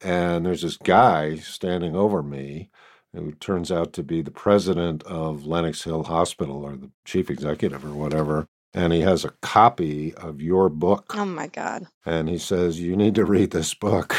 and 0.00 0.44
there's 0.44 0.62
this 0.62 0.76
guy 0.76 1.36
standing 1.36 1.94
over 1.94 2.22
me, 2.22 2.70
who 3.16 3.32
turns 3.32 3.72
out 3.72 3.92
to 3.94 4.02
be 4.02 4.22
the 4.22 4.30
president 4.30 5.02
of 5.04 5.46
Lenox 5.46 5.82
Hill 5.84 6.04
Hospital 6.04 6.64
or 6.64 6.76
the 6.76 6.90
chief 7.04 7.30
executive 7.30 7.84
or 7.84 7.94
whatever. 7.94 8.46
And 8.74 8.92
he 8.92 9.00
has 9.00 9.24
a 9.24 9.32
copy 9.40 10.14
of 10.16 10.42
your 10.42 10.68
book. 10.68 11.14
Oh 11.16 11.24
my 11.24 11.46
God. 11.46 11.86
And 12.04 12.28
he 12.28 12.36
says, 12.36 12.78
You 12.78 12.94
need 12.94 13.14
to 13.14 13.24
read 13.24 13.50
this 13.50 13.72
book. 13.72 14.14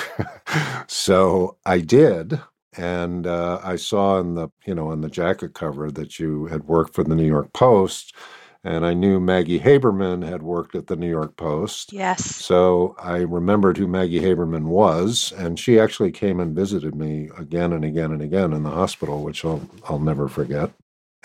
so 0.87 1.57
I 1.63 1.79
did 1.79 2.39
and 2.77 3.25
uh, 3.25 3.59
I 3.63 3.75
saw 3.75 4.19
in 4.19 4.35
the 4.35 4.49
you 4.65 4.75
know 4.75 4.91
on 4.91 5.01
the 5.01 5.09
jacket 5.09 5.53
cover 5.53 5.91
that 5.91 6.19
you 6.19 6.45
had 6.45 6.65
worked 6.65 6.93
for 6.93 7.03
the 7.03 7.15
New 7.15 7.25
York 7.25 7.51
Post, 7.53 8.15
and 8.63 8.85
I 8.85 8.93
knew 8.93 9.19
Maggie 9.19 9.59
Haberman 9.59 10.27
had 10.27 10.43
worked 10.43 10.75
at 10.75 10.87
the 10.87 10.95
New 10.95 11.09
York 11.09 11.35
Post. 11.37 11.91
Yes. 11.91 12.23
So 12.23 12.95
I 12.99 13.17
remembered 13.17 13.77
who 13.77 13.87
Maggie 13.87 14.21
Haberman 14.21 14.65
was, 14.65 15.33
and 15.37 15.59
she 15.59 15.79
actually 15.79 16.11
came 16.11 16.39
and 16.39 16.55
visited 16.55 16.95
me 16.95 17.29
again 17.37 17.73
and 17.73 17.83
again 17.83 18.11
and 18.11 18.21
again 18.21 18.53
in 18.53 18.63
the 18.63 18.69
hospital, 18.69 19.23
which 19.23 19.43
I'll 19.43 19.61
I'll 19.89 19.99
never 19.99 20.27
forget. 20.27 20.71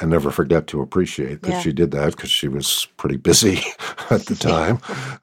And 0.01 0.11
never 0.11 0.31
forget 0.31 0.67
to 0.69 0.81
appreciate 0.81 1.43
that 1.43 1.51
yeah. 1.51 1.61
she 1.61 1.73
did 1.73 1.91
that 1.93 2.17
because 2.17 2.31
she 2.31 2.49
was 2.49 2.89
pretty 2.97 3.19
busy 3.19 3.61
at 4.11 4.25
the 4.27 4.35
time. 4.41 4.81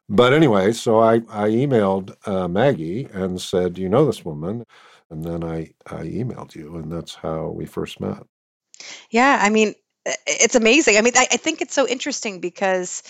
but 0.07 0.31
anyway, 0.31 0.71
so 0.71 1.00
I, 1.00 1.15
I 1.29 1.50
emailed 1.50 2.15
uh, 2.25 2.48
Maggie 2.48 3.05
and 3.12 3.41
said, 3.41 3.77
You 3.77 3.89
know 3.89 4.05
this 4.05 4.24
woman? 4.24 4.63
And 5.10 5.24
then 5.24 5.44
I 5.44 5.74
I 5.86 6.04
emailed 6.04 6.56
you, 6.56 6.78
and 6.78 6.92
that's 6.92 7.16
how 7.16 7.50
we 7.50 7.66
first 7.66 8.00
met. 8.00 8.24
Yeah, 9.10 9.38
I 9.42 9.50
mean, 9.50 9.75
it's 10.25 10.56
amazing. 10.56 10.98
I 10.98 11.01
mean, 11.01 11.13
I, 11.16 11.28
I 11.32 11.38
think 11.38 11.62
it's 11.62 11.74
so 11.74 11.88
interesting 11.88 12.39
because 12.39 13.04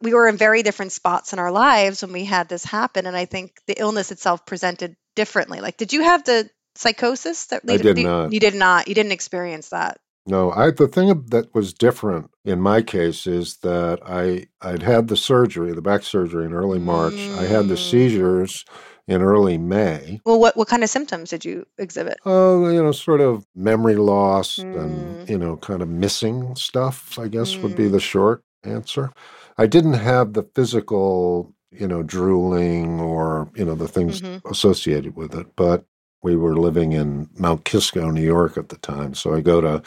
we 0.00 0.14
were 0.14 0.28
in 0.28 0.36
very 0.36 0.62
different 0.62 0.92
spots 0.92 1.32
in 1.32 1.38
our 1.38 1.50
lives 1.50 2.02
when 2.02 2.12
we 2.12 2.24
had 2.24 2.48
this 2.48 2.64
happen, 2.64 3.06
and 3.06 3.16
I 3.16 3.24
think 3.24 3.52
the 3.66 3.80
illness 3.80 4.10
itself 4.10 4.46
presented 4.46 4.96
differently. 5.16 5.60
Like, 5.60 5.76
did 5.76 5.92
you 5.92 6.02
have 6.02 6.24
the 6.24 6.48
psychosis 6.78 7.46
that 7.46 7.62
I 7.68 7.76
did 7.76 7.98
not. 7.98 8.32
You 8.32 8.40
did 8.40 8.54
not. 8.54 8.88
You 8.88 8.94
didn't 8.94 9.12
experience 9.12 9.70
that. 9.70 9.98
No, 10.26 10.50
I 10.52 10.70
the 10.70 10.88
thing 10.88 11.24
that 11.28 11.54
was 11.54 11.72
different 11.72 12.30
in 12.44 12.60
my 12.60 12.82
case 12.82 13.26
is 13.26 13.58
that 13.58 14.00
I 14.06 14.46
I'd 14.60 14.82
had 14.82 15.08
the 15.08 15.16
surgery, 15.16 15.72
the 15.72 15.82
back 15.82 16.02
surgery 16.02 16.44
in 16.44 16.52
early 16.52 16.78
March. 16.78 17.14
Mm. 17.14 17.38
I 17.38 17.44
had 17.44 17.68
the 17.68 17.74
mm. 17.74 17.90
seizures 17.90 18.64
in 19.08 19.22
early 19.22 19.58
May. 19.58 20.20
Well, 20.24 20.38
what, 20.38 20.56
what 20.56 20.68
kind 20.68 20.84
of 20.84 20.90
symptoms 20.90 21.30
did 21.30 21.44
you 21.44 21.66
exhibit? 21.78 22.18
Oh, 22.24 22.68
you 22.68 22.82
know, 22.82 22.92
sort 22.92 23.20
of 23.20 23.44
memory 23.56 23.96
loss 23.96 24.58
Mm. 24.58 24.80
and, 24.80 25.28
you 25.28 25.38
know, 25.38 25.56
kind 25.56 25.82
of 25.82 25.88
missing 25.88 26.54
stuff, 26.54 27.18
I 27.18 27.28
guess 27.28 27.60
would 27.62 27.74
be 27.74 27.88
Mm. 27.88 27.92
the 27.92 28.00
short 28.00 28.42
answer. 28.62 29.10
I 29.56 29.66
didn't 29.66 29.94
have 29.94 30.34
the 30.34 30.42
physical, 30.54 31.52
you 31.72 31.88
know, 31.88 32.02
drooling 32.02 33.00
or, 33.00 33.50
you 33.54 33.64
know, 33.64 33.74
the 33.74 33.88
things 33.88 34.20
Mhm. 34.20 34.42
associated 34.50 35.16
with 35.16 35.34
it, 35.34 35.46
but 35.56 35.84
we 36.22 36.36
were 36.36 36.56
living 36.56 36.92
in 36.92 37.28
Mount 37.38 37.64
Kisco, 37.64 38.10
New 38.10 38.22
York 38.22 38.58
at 38.58 38.68
the 38.68 38.76
time. 38.78 39.14
So 39.14 39.34
I 39.34 39.40
go 39.40 39.60
to 39.60 39.82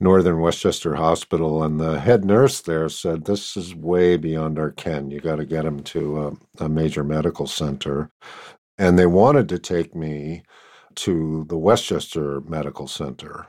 Northern 0.00 0.40
Westchester 0.40 0.94
Hospital, 0.94 1.62
and 1.62 1.80
the 1.80 1.98
head 1.98 2.24
nurse 2.24 2.60
there 2.60 2.88
said, 2.88 3.24
This 3.24 3.56
is 3.56 3.74
way 3.74 4.16
beyond 4.16 4.58
our 4.58 4.70
ken. 4.70 5.10
You 5.10 5.20
got 5.20 5.36
to 5.36 5.44
get 5.44 5.64
him 5.64 5.80
to 5.84 6.26
a, 6.60 6.64
a 6.64 6.68
major 6.68 7.02
medical 7.02 7.46
center. 7.46 8.10
And 8.78 8.98
they 8.98 9.06
wanted 9.06 9.48
to 9.48 9.58
take 9.58 9.96
me 9.96 10.42
to 10.96 11.44
the 11.48 11.58
Westchester 11.58 12.40
Medical 12.42 12.86
Center 12.86 13.46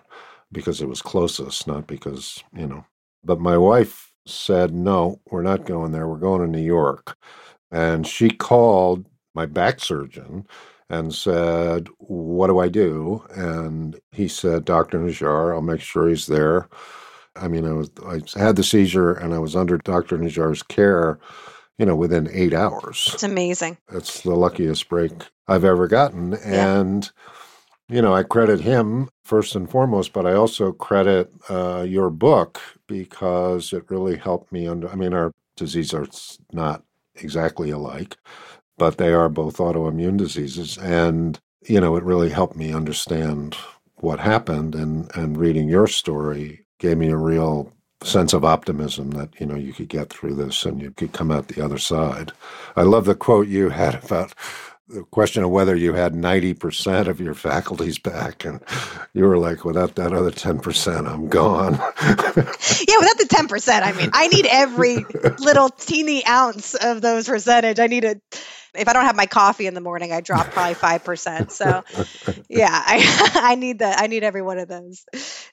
because 0.51 0.81
it 0.81 0.89
was 0.89 1.01
closest, 1.01 1.67
not 1.67 1.85
because, 1.85 2.43
you 2.55 2.67
know. 2.67 2.85
But 3.23 3.39
my 3.39 3.57
wife 3.57 4.11
said, 4.25 4.73
No, 4.73 5.21
we're 5.29 5.43
not 5.43 5.65
going 5.65 5.91
there. 5.91 6.07
We're 6.07 6.17
going 6.17 6.41
to 6.41 6.47
New 6.47 6.65
York. 6.65 7.15
And 7.71 8.07
she 8.07 8.29
called 8.29 9.05
my 9.35 9.45
back 9.45 9.79
surgeon 9.79 10.47
and 10.89 11.13
said, 11.13 11.87
What 11.99 12.47
do 12.47 12.59
I 12.59 12.67
do? 12.67 13.23
And 13.35 13.99
he 14.11 14.27
said, 14.27 14.65
Dr. 14.65 14.99
Najjar, 14.99 15.53
I'll 15.53 15.61
make 15.61 15.81
sure 15.81 16.09
he's 16.09 16.27
there. 16.27 16.69
I 17.35 17.47
mean, 17.47 17.65
I 17.65 17.73
was 17.73 17.89
I 18.05 18.39
had 18.39 18.55
the 18.55 18.63
seizure 18.63 19.13
and 19.13 19.33
I 19.33 19.39
was 19.39 19.55
under 19.55 19.77
Dr. 19.77 20.17
Najjar's 20.17 20.63
care, 20.63 21.19
you 21.77 21.85
know, 21.85 21.95
within 21.95 22.29
eight 22.31 22.53
hours. 22.53 23.09
It's 23.13 23.23
amazing. 23.23 23.77
It's 23.91 24.21
the 24.21 24.35
luckiest 24.35 24.89
break 24.89 25.11
I've 25.47 25.63
ever 25.63 25.87
gotten. 25.87 26.31
Yeah. 26.31 26.79
And, 26.79 27.09
you 27.87 28.01
know, 28.01 28.13
I 28.13 28.23
credit 28.23 28.61
him 28.61 29.09
first 29.23 29.55
and 29.55 29.69
foremost, 29.69 30.11
but 30.11 30.25
I 30.25 30.33
also 30.33 30.71
credit 30.71 31.31
uh, 31.49 31.85
your 31.87 32.09
book 32.09 32.59
because 32.87 33.73
it 33.73 33.89
really 33.89 34.17
helped 34.17 34.51
me 34.51 34.67
under. 34.67 34.89
I 34.89 34.95
mean, 34.95 35.13
our 35.13 35.33
diseases 35.55 35.93
are 35.93 36.07
not 36.51 36.83
exactly 37.15 37.69
alike, 37.69 38.17
but 38.79 38.97
they 38.97 39.13
are 39.13 39.29
both 39.29 39.57
autoimmune 39.57 40.17
diseases. 40.17 40.77
And, 40.77 41.39
you 41.67 41.79
know, 41.79 41.95
it 41.95 42.03
really 42.03 42.29
helped 42.29 42.55
me 42.55 42.73
understand 42.73 43.55
what 43.97 44.19
happened. 44.19 44.73
And, 44.73 45.11
and 45.15 45.37
reading 45.37 45.69
your 45.69 45.87
story 45.87 46.65
gave 46.79 46.97
me 46.97 47.09
a 47.09 47.17
real 47.17 47.71
sense 48.01 48.33
of 48.33 48.45
optimism 48.45 49.11
that 49.11 49.29
you 49.41 49.45
know 49.45 49.55
you 49.55 49.73
could 49.73 49.89
get 49.89 50.09
through 50.09 50.33
this 50.33 50.63
and 50.63 50.81
you 50.81 50.89
could 50.91 51.11
come 51.11 51.31
out 51.31 51.49
the 51.49 51.63
other 51.63 51.77
side. 51.77 52.31
I 52.77 52.83
love 52.83 53.03
the 53.03 53.13
quote 53.13 53.47
you 53.47 53.69
had 53.69 54.01
about 54.03 54.33
the 54.89 55.03
question 55.11 55.43
of 55.43 55.51
whether 55.51 55.75
you 55.75 55.93
had 55.93 56.13
90% 56.13 57.07
of 57.07 57.21
your 57.21 57.35
faculties 57.35 57.99
back 57.99 58.43
and 58.43 58.59
you 59.13 59.25
were 59.25 59.37
like 59.37 59.63
without 59.63 59.95
that 59.95 60.13
other 60.13 60.31
10% 60.31 61.07
I'm 61.07 61.27
gone. 61.27 61.73
Yeah, 62.87 62.97
without 62.97 63.17
the 63.17 63.27
10%, 63.29 63.83
I 63.83 63.91
mean, 63.91 64.09
I 64.13 64.27
need 64.29 64.47
every 64.47 65.05
little 65.39 65.69
teeny 65.69 66.25
ounce 66.25 66.73
of 66.73 67.01
those 67.01 67.27
percentage. 67.27 67.79
I 67.79 67.85
need 67.85 68.03
a, 68.03 68.19
if 68.75 68.87
I 68.87 68.93
don't 68.93 69.05
have 69.05 69.15
my 69.15 69.25
coffee 69.25 69.67
in 69.67 69.73
the 69.73 69.81
morning, 69.81 70.11
I 70.11 70.21
drop 70.21 70.47
probably 70.51 70.75
5%. 70.75 71.51
So 71.51 71.83
yeah, 72.49 72.69
I, 72.71 73.31
I 73.43 73.55
need 73.55 73.79
the, 73.79 73.87
I 73.87 74.07
need 74.07 74.23
every 74.23 74.41
one 74.41 74.57
of 74.59 74.67
those, 74.67 75.05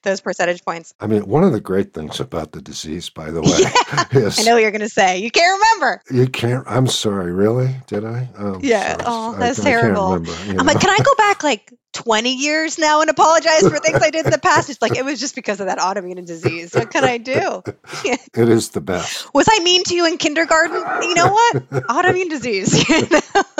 those 0.03 0.21
percentage 0.21 0.65
points. 0.65 0.95
I 1.01 1.07
mean, 1.07 1.27
one 1.27 1.45
of 1.45 1.53
the 1.53 1.61
great 1.61 1.93
things 1.95 2.21
about 2.21 2.53
the 2.53 2.61
disease, 2.63 3.09
by 3.11 3.31
the 3.31 3.43
way, 3.43 4.19
is 4.21 4.39
I 4.39 4.43
know 4.43 4.55
what 4.55 4.63
you're 4.63 4.71
going 4.71 4.81
to 4.81 4.89
say. 4.89 5.19
You 5.19 5.31
can't 5.31 5.61
remember. 5.61 6.03
you 6.11 6.27
can't. 6.29 6.65
I'm 6.67 6.87
sorry, 6.87 7.33
really? 7.33 7.75
Did 7.87 8.05
I? 8.05 8.29
Oh, 8.39 8.59
Yeah. 8.63 8.93
sorry. 8.93 9.03
Oh, 9.07 9.35
I- 9.35 9.39
that's 9.39 9.61
I 9.61 9.63
can't 9.65 9.81
terrible. 9.81 10.13
remember, 10.15 10.33
I'm 10.61 10.67
like, 10.67 10.75
know? 10.77 10.81
can 10.81 10.91
I 10.91 10.99
go 11.05 11.15
back 11.17 11.43
like 11.43 11.73
20 11.97 12.35
years 12.35 12.79
now 12.79 13.01
and 13.01 13.09
apologize 13.09 13.63
for 13.63 13.79
things 13.79 14.03
I 14.03 14.11
did 14.11 14.27
in 14.27 14.31
the 14.31 14.39
past? 14.39 14.69
It's 14.69 14.83
like, 14.83 14.97
it 14.97 15.05
was 15.05 15.19
just 15.19 15.35
because 15.35 15.61
of 15.61 15.67
that 15.67 15.79
autoimmune 15.79 16.27
disease. 16.27 16.75
What 16.75 16.91
can 16.91 17.05
I 17.05 17.19
do? 17.19 17.63
It 18.05 18.49
is 18.51 18.71
the 18.71 18.83
best. 18.83 19.33
Was 19.35 19.47
I 19.51 19.61
mean 19.61 19.83
to 19.85 19.95
you 19.95 20.07
in 20.07 20.19
kindergarten? 20.19 20.77
You 21.03 21.15
know 21.15 21.29
what? 21.33 21.71
Autoimmune 21.89 22.29
disease. 22.29 22.87
you 22.89 23.09
know? 23.09 23.59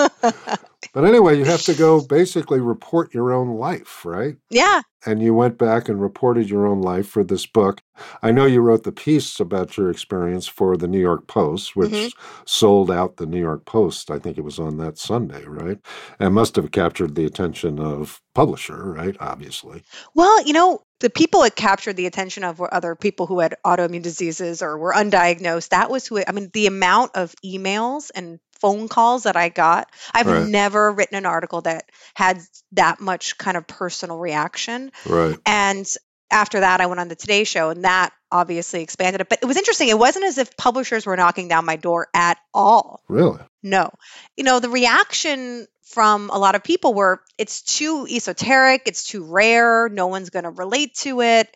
But 0.93 1.05
anyway, 1.05 1.37
you 1.37 1.45
have 1.45 1.63
to 1.63 1.73
go 1.73 2.01
basically 2.05 2.59
report 2.59 3.13
your 3.13 3.33
own 3.33 3.49
life, 3.57 4.05
right? 4.05 4.35
yeah. 4.49 4.81
and 5.05 5.21
you 5.21 5.33
went 5.33 5.57
back 5.57 5.87
and 5.87 6.01
reported 6.01 6.49
your 6.49 6.65
own 6.65 6.81
life 6.81 7.07
for 7.07 7.23
this 7.23 7.45
book. 7.45 7.81
I 8.23 8.31
know 8.31 8.45
you 8.45 8.61
wrote 8.61 8.83
the 8.83 8.91
piece 8.91 9.39
about 9.39 9.77
your 9.77 9.89
experience 9.91 10.47
for 10.47 10.75
the 10.75 10.87
New 10.87 10.99
York 10.99 11.27
Post, 11.27 11.75
which 11.75 11.91
Mhm. 11.91 12.11
sold 12.45 12.91
out 12.91 13.15
the 13.17 13.27
New 13.27 13.39
York 13.39 13.63
Post. 13.65 14.09
I 14.11 14.17
think 14.19 14.37
it 14.37 14.43
was 14.43 14.59
on 14.59 14.77
that 14.77 14.97
Sunday, 14.97 15.45
right? 15.45 15.77
And 16.19 16.33
must 16.33 16.55
have 16.57 16.71
captured 16.71 17.15
the 17.15 17.25
attention 17.25 17.79
of 17.79 18.19
publisher, 18.33 18.91
right? 18.91 19.15
Obviously. 19.19 19.83
Well, 20.13 20.43
you 20.43 20.51
know, 20.53 20.81
the 20.99 21.09
people 21.11 21.43
it 21.43 21.55
captured 21.55 21.95
the 21.95 22.07
attention 22.07 22.43
of 22.43 22.57
were 22.59 22.73
other 22.73 22.95
people 22.95 23.27
who 23.27 23.39
had 23.39 23.55
autoimmune 23.65 24.01
diseases 24.01 24.61
or 24.63 24.77
were 24.77 24.93
undiagnosed. 24.93 25.69
That 25.69 25.89
was 25.91 26.07
who, 26.07 26.21
I 26.27 26.31
mean, 26.31 26.49
the 26.53 26.65
amount 26.67 27.11
of 27.15 27.35
emails 27.45 28.09
and 28.15 28.39
phone 28.61 28.87
calls 28.87 29.23
that 29.23 29.35
I 29.35 29.49
got. 29.49 29.89
I've 30.13 30.27
Right. 30.27 30.47
never 30.47 30.91
written 30.91 31.17
an 31.17 31.25
article 31.25 31.61
that 31.61 31.89
had 32.13 32.41
that 32.73 32.99
much 32.99 33.37
kind 33.37 33.57
of 33.57 33.67
personal 33.67 34.17
reaction. 34.17 34.91
Right. 35.05 35.37
And 35.45 35.87
after 36.29 36.59
that, 36.59 36.81
I 36.81 36.87
went 36.87 36.99
on 36.99 37.07
the 37.07 37.15
Today 37.15 37.43
Show, 37.45 37.69
and 37.69 37.85
that 37.85 38.11
obviously 38.31 38.81
expanded 38.83 39.21
it. 39.21 39.29
But 39.29 39.39
it 39.41 39.45
was 39.45 39.57
interesting. 39.57 39.87
It 39.87 39.97
wasn't 39.97 40.25
as 40.25 40.37
if 40.37 40.57
publishers 40.57 41.05
were 41.05 41.15
knocking 41.15 41.47
down 41.47 41.65
my 41.65 41.77
door 41.77 42.07
at 42.13 42.37
all. 42.53 43.01
Really? 43.07 43.39
No. 43.63 43.91
You 44.35 44.43
know, 44.43 44.59
the 44.59 44.69
reaction 44.69 45.67
from 45.83 46.29
a 46.29 46.37
lot 46.37 46.55
of 46.55 46.63
people 46.63 46.93
were 46.93 47.21
it's 47.37 47.61
too 47.61 48.05
esoteric, 48.09 48.83
it's 48.87 49.07
too 49.07 49.23
rare, 49.23 49.87
no 49.87 50.07
one's 50.07 50.29
going 50.29 50.43
to 50.43 50.49
relate 50.49 50.95
to 50.95 51.21
it. 51.21 51.49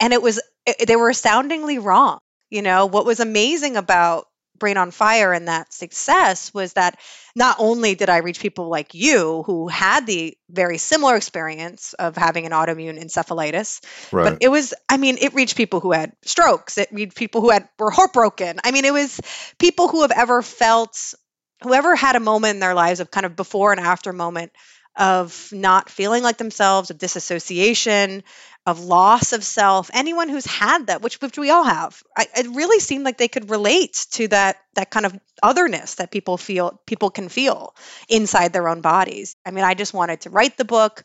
And 0.00 0.12
it 0.12 0.20
was, 0.20 0.38
it, 0.66 0.86
they 0.86 0.96
were 0.96 1.08
astoundingly 1.08 1.78
wrong. 1.78 2.18
You 2.50 2.60
know, 2.60 2.86
what 2.86 3.06
was 3.06 3.20
amazing 3.20 3.76
about 3.76 4.26
Brain 4.58 4.76
on 4.76 4.90
Fire 4.90 5.32
and 5.32 5.48
that 5.48 5.72
success 5.72 6.54
was 6.54 6.74
that 6.74 6.98
not 7.34 7.56
only 7.58 7.94
did 7.94 8.08
I 8.08 8.18
reach 8.18 8.40
people 8.40 8.68
like 8.68 8.94
you 8.94 9.42
who 9.44 9.68
had 9.68 10.06
the 10.06 10.36
very 10.48 10.78
similar 10.78 11.16
experience 11.16 11.92
of 11.94 12.16
having 12.16 12.46
an 12.46 12.52
autoimmune 12.52 13.02
encephalitis, 13.02 13.80
Right. 14.12 14.30
but 14.30 14.38
it 14.40 14.48
was 14.48 14.74
i 14.88 14.96
mean 14.96 15.18
it 15.20 15.34
reached 15.34 15.56
people 15.56 15.80
who 15.80 15.92
had 15.92 16.12
strokes 16.24 16.78
it 16.78 16.88
reached 16.92 17.16
people 17.16 17.40
who 17.40 17.50
had 17.50 17.68
were 17.78 17.90
heartbroken 17.90 18.60
i 18.64 18.70
mean 18.70 18.84
it 18.84 18.92
was 18.92 19.20
people 19.58 19.88
who 19.88 20.02
have 20.02 20.12
ever 20.12 20.42
felt 20.42 21.14
whoever 21.62 21.96
had 21.96 22.14
a 22.16 22.20
moment 22.20 22.54
in 22.54 22.60
their 22.60 22.74
lives 22.74 23.00
of 23.00 23.10
kind 23.10 23.26
of 23.26 23.34
before 23.36 23.72
and 23.72 23.80
after 23.80 24.12
moment 24.12 24.52
of 24.96 25.48
not 25.50 25.90
feeling 25.90 26.22
like 26.22 26.36
themselves 26.38 26.90
of 26.90 26.98
disassociation 26.98 28.22
of 28.66 28.80
loss 28.80 29.32
of 29.32 29.44
self 29.44 29.90
anyone 29.92 30.28
who's 30.28 30.46
had 30.46 30.86
that 30.86 31.02
which 31.02 31.20
which 31.20 31.36
we 31.36 31.50
all 31.50 31.64
have 31.64 32.02
I, 32.16 32.26
it 32.36 32.48
really 32.48 32.80
seemed 32.80 33.04
like 33.04 33.18
they 33.18 33.28
could 33.28 33.50
relate 33.50 34.06
to 34.12 34.28
that 34.28 34.56
that 34.74 34.90
kind 34.90 35.04
of 35.04 35.18
otherness 35.42 35.96
that 35.96 36.10
people 36.10 36.36
feel 36.36 36.80
people 36.86 37.10
can 37.10 37.28
feel 37.28 37.74
inside 38.08 38.52
their 38.52 38.68
own 38.68 38.80
bodies 38.80 39.36
i 39.44 39.50
mean 39.50 39.64
i 39.64 39.74
just 39.74 39.92
wanted 39.92 40.22
to 40.22 40.30
write 40.30 40.56
the 40.56 40.64
book 40.64 41.04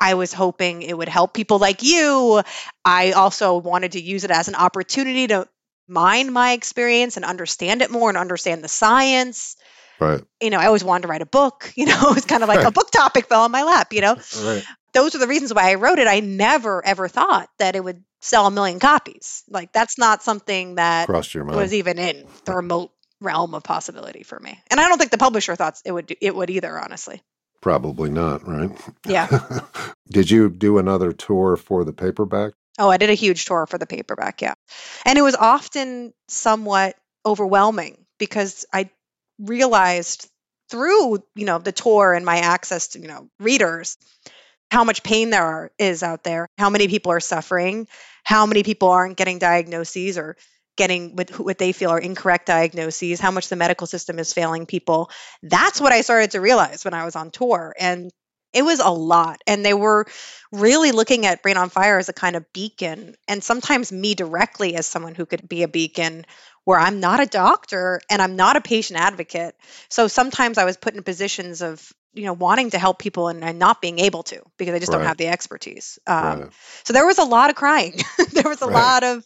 I 0.00 0.14
was 0.14 0.32
hoping 0.32 0.82
it 0.82 0.96
would 0.96 1.08
help 1.08 1.34
people 1.34 1.58
like 1.58 1.82
you. 1.82 2.42
I 2.84 3.12
also 3.12 3.56
wanted 3.58 3.92
to 3.92 4.00
use 4.00 4.24
it 4.24 4.30
as 4.30 4.48
an 4.48 4.54
opportunity 4.54 5.26
to 5.28 5.48
mine 5.88 6.32
my 6.32 6.52
experience 6.52 7.16
and 7.16 7.24
understand 7.24 7.82
it 7.82 7.90
more 7.90 8.08
and 8.08 8.18
understand 8.18 8.62
the 8.62 8.68
science. 8.68 9.56
right. 10.00 10.22
You 10.40 10.50
know, 10.50 10.58
I 10.58 10.66
always 10.66 10.84
wanted 10.84 11.02
to 11.02 11.08
write 11.08 11.22
a 11.22 11.26
book. 11.26 11.72
You 11.76 11.86
know, 11.86 12.10
it 12.10 12.14
was 12.14 12.24
kind 12.24 12.42
of 12.42 12.48
like 12.48 12.66
a 12.66 12.70
book 12.70 12.90
topic 12.90 13.26
fell 13.28 13.42
on 13.42 13.50
my 13.50 13.62
lap, 13.62 13.92
you 13.92 14.00
know. 14.00 14.16
Right. 14.42 14.64
Those 14.96 15.14
are 15.14 15.18
the 15.18 15.26
reasons 15.26 15.52
why 15.52 15.70
I 15.70 15.74
wrote 15.74 15.98
it. 15.98 16.08
I 16.08 16.20
never 16.20 16.84
ever 16.84 17.06
thought 17.06 17.50
that 17.58 17.76
it 17.76 17.84
would 17.84 18.02
sell 18.22 18.46
a 18.46 18.50
million 18.50 18.78
copies. 18.80 19.44
Like 19.50 19.70
that's 19.70 19.98
not 19.98 20.22
something 20.22 20.76
that 20.76 21.06
Crossed 21.06 21.34
your 21.34 21.44
mind. 21.44 21.58
was 21.58 21.74
even 21.74 21.98
in 21.98 22.26
the 22.46 22.54
remote 22.54 22.92
realm 23.20 23.54
of 23.54 23.62
possibility 23.62 24.22
for 24.22 24.40
me. 24.40 24.58
And 24.70 24.80
I 24.80 24.88
don't 24.88 24.96
think 24.96 25.10
the 25.10 25.18
publisher 25.18 25.54
thought 25.54 25.78
it 25.84 25.92
would 25.92 26.06
do, 26.06 26.14
it 26.20 26.34
would 26.34 26.48
either, 26.48 26.78
honestly. 26.78 27.20
Probably 27.60 28.08
not, 28.08 28.48
right? 28.48 28.70
Yeah. 29.06 29.60
Did 30.08 30.30
you 30.30 30.48
do 30.48 30.78
another 30.78 31.12
tour 31.12 31.56
for 31.56 31.84
the 31.84 31.92
paperback? 31.92 32.54
Oh, 32.78 32.88
I 32.88 32.96
did 32.96 33.10
a 33.10 33.14
huge 33.14 33.46
tour 33.46 33.66
for 33.66 33.78
the 33.78 33.86
paperback, 33.86 34.40
yeah. 34.40 34.54
And 35.04 35.18
it 35.18 35.22
was 35.22 35.34
often 35.34 36.12
somewhat 36.28 36.96
overwhelming 37.24 38.04
because 38.18 38.66
I 38.72 38.90
realized 39.38 40.28
through, 40.70 41.22
you 41.34 41.46
know, 41.46 41.58
the 41.58 41.72
tour 41.72 42.12
and 42.12 42.24
my 42.24 42.38
access 42.38 42.88
to, 42.88 43.00
you 43.00 43.08
know, 43.08 43.28
readers 43.40 43.96
how 44.70 44.84
much 44.84 45.02
pain 45.02 45.30
there 45.30 45.44
are, 45.44 45.72
is 45.78 46.02
out 46.02 46.24
there, 46.24 46.48
how 46.58 46.70
many 46.70 46.88
people 46.88 47.12
are 47.12 47.20
suffering, 47.20 47.86
how 48.24 48.46
many 48.46 48.62
people 48.62 48.90
aren't 48.90 49.16
getting 49.16 49.38
diagnoses 49.38 50.18
or 50.18 50.36
getting 50.76 51.16
what, 51.16 51.30
what 51.38 51.58
they 51.58 51.72
feel 51.72 51.90
are 51.90 51.98
incorrect 51.98 52.46
diagnoses, 52.46 53.20
how 53.20 53.30
much 53.30 53.48
the 53.48 53.56
medical 53.56 53.86
system 53.86 54.18
is 54.18 54.32
failing 54.32 54.66
people. 54.66 55.10
That's 55.42 55.80
what 55.80 55.92
I 55.92 56.02
started 56.02 56.32
to 56.32 56.40
realize 56.40 56.84
when 56.84 56.94
I 56.94 57.04
was 57.04 57.16
on 57.16 57.30
tour. 57.30 57.74
And 57.78 58.10
it 58.52 58.62
was 58.62 58.80
a 58.80 58.90
lot. 58.90 59.40
And 59.46 59.64
they 59.64 59.74
were 59.74 60.06
really 60.52 60.92
looking 60.92 61.26
at 61.26 61.42
Brain 61.42 61.56
on 61.56 61.70
Fire 61.70 61.98
as 61.98 62.08
a 62.08 62.14
kind 62.14 62.36
of 62.36 62.52
beacon, 62.52 63.14
and 63.28 63.42
sometimes 63.42 63.92
me 63.92 64.14
directly 64.14 64.76
as 64.76 64.86
someone 64.86 65.14
who 65.14 65.26
could 65.26 65.48
be 65.48 65.62
a 65.62 65.68
beacon 65.68 66.24
where 66.64 66.78
I'm 66.78 66.98
not 66.98 67.20
a 67.20 67.26
doctor 67.26 68.00
and 68.10 68.20
I'm 68.20 68.36
not 68.36 68.56
a 68.56 68.60
patient 68.60 68.98
advocate. 68.98 69.54
So 69.88 70.08
sometimes 70.08 70.58
I 70.58 70.64
was 70.64 70.76
put 70.76 70.94
in 70.94 71.02
positions 71.02 71.62
of 71.62 71.92
you 72.16 72.24
know 72.24 72.32
wanting 72.32 72.70
to 72.70 72.78
help 72.78 72.98
people 72.98 73.28
and, 73.28 73.44
and 73.44 73.58
not 73.58 73.80
being 73.80 73.98
able 73.98 74.22
to 74.24 74.42
because 74.56 74.74
I 74.74 74.78
just 74.78 74.90
Right. 74.90 74.98
don't 74.98 75.06
have 75.06 75.18
the 75.18 75.28
expertise. 75.28 75.98
Um, 76.06 76.40
Right. 76.40 76.52
So 76.84 76.92
there 76.92 77.06
was 77.06 77.18
a 77.18 77.24
lot 77.24 77.50
of 77.50 77.56
crying. 77.56 77.94
there 78.32 78.48
was 78.48 78.62
a 78.62 78.66
Right. 78.66 78.74
lot 78.74 79.04
of, 79.04 79.24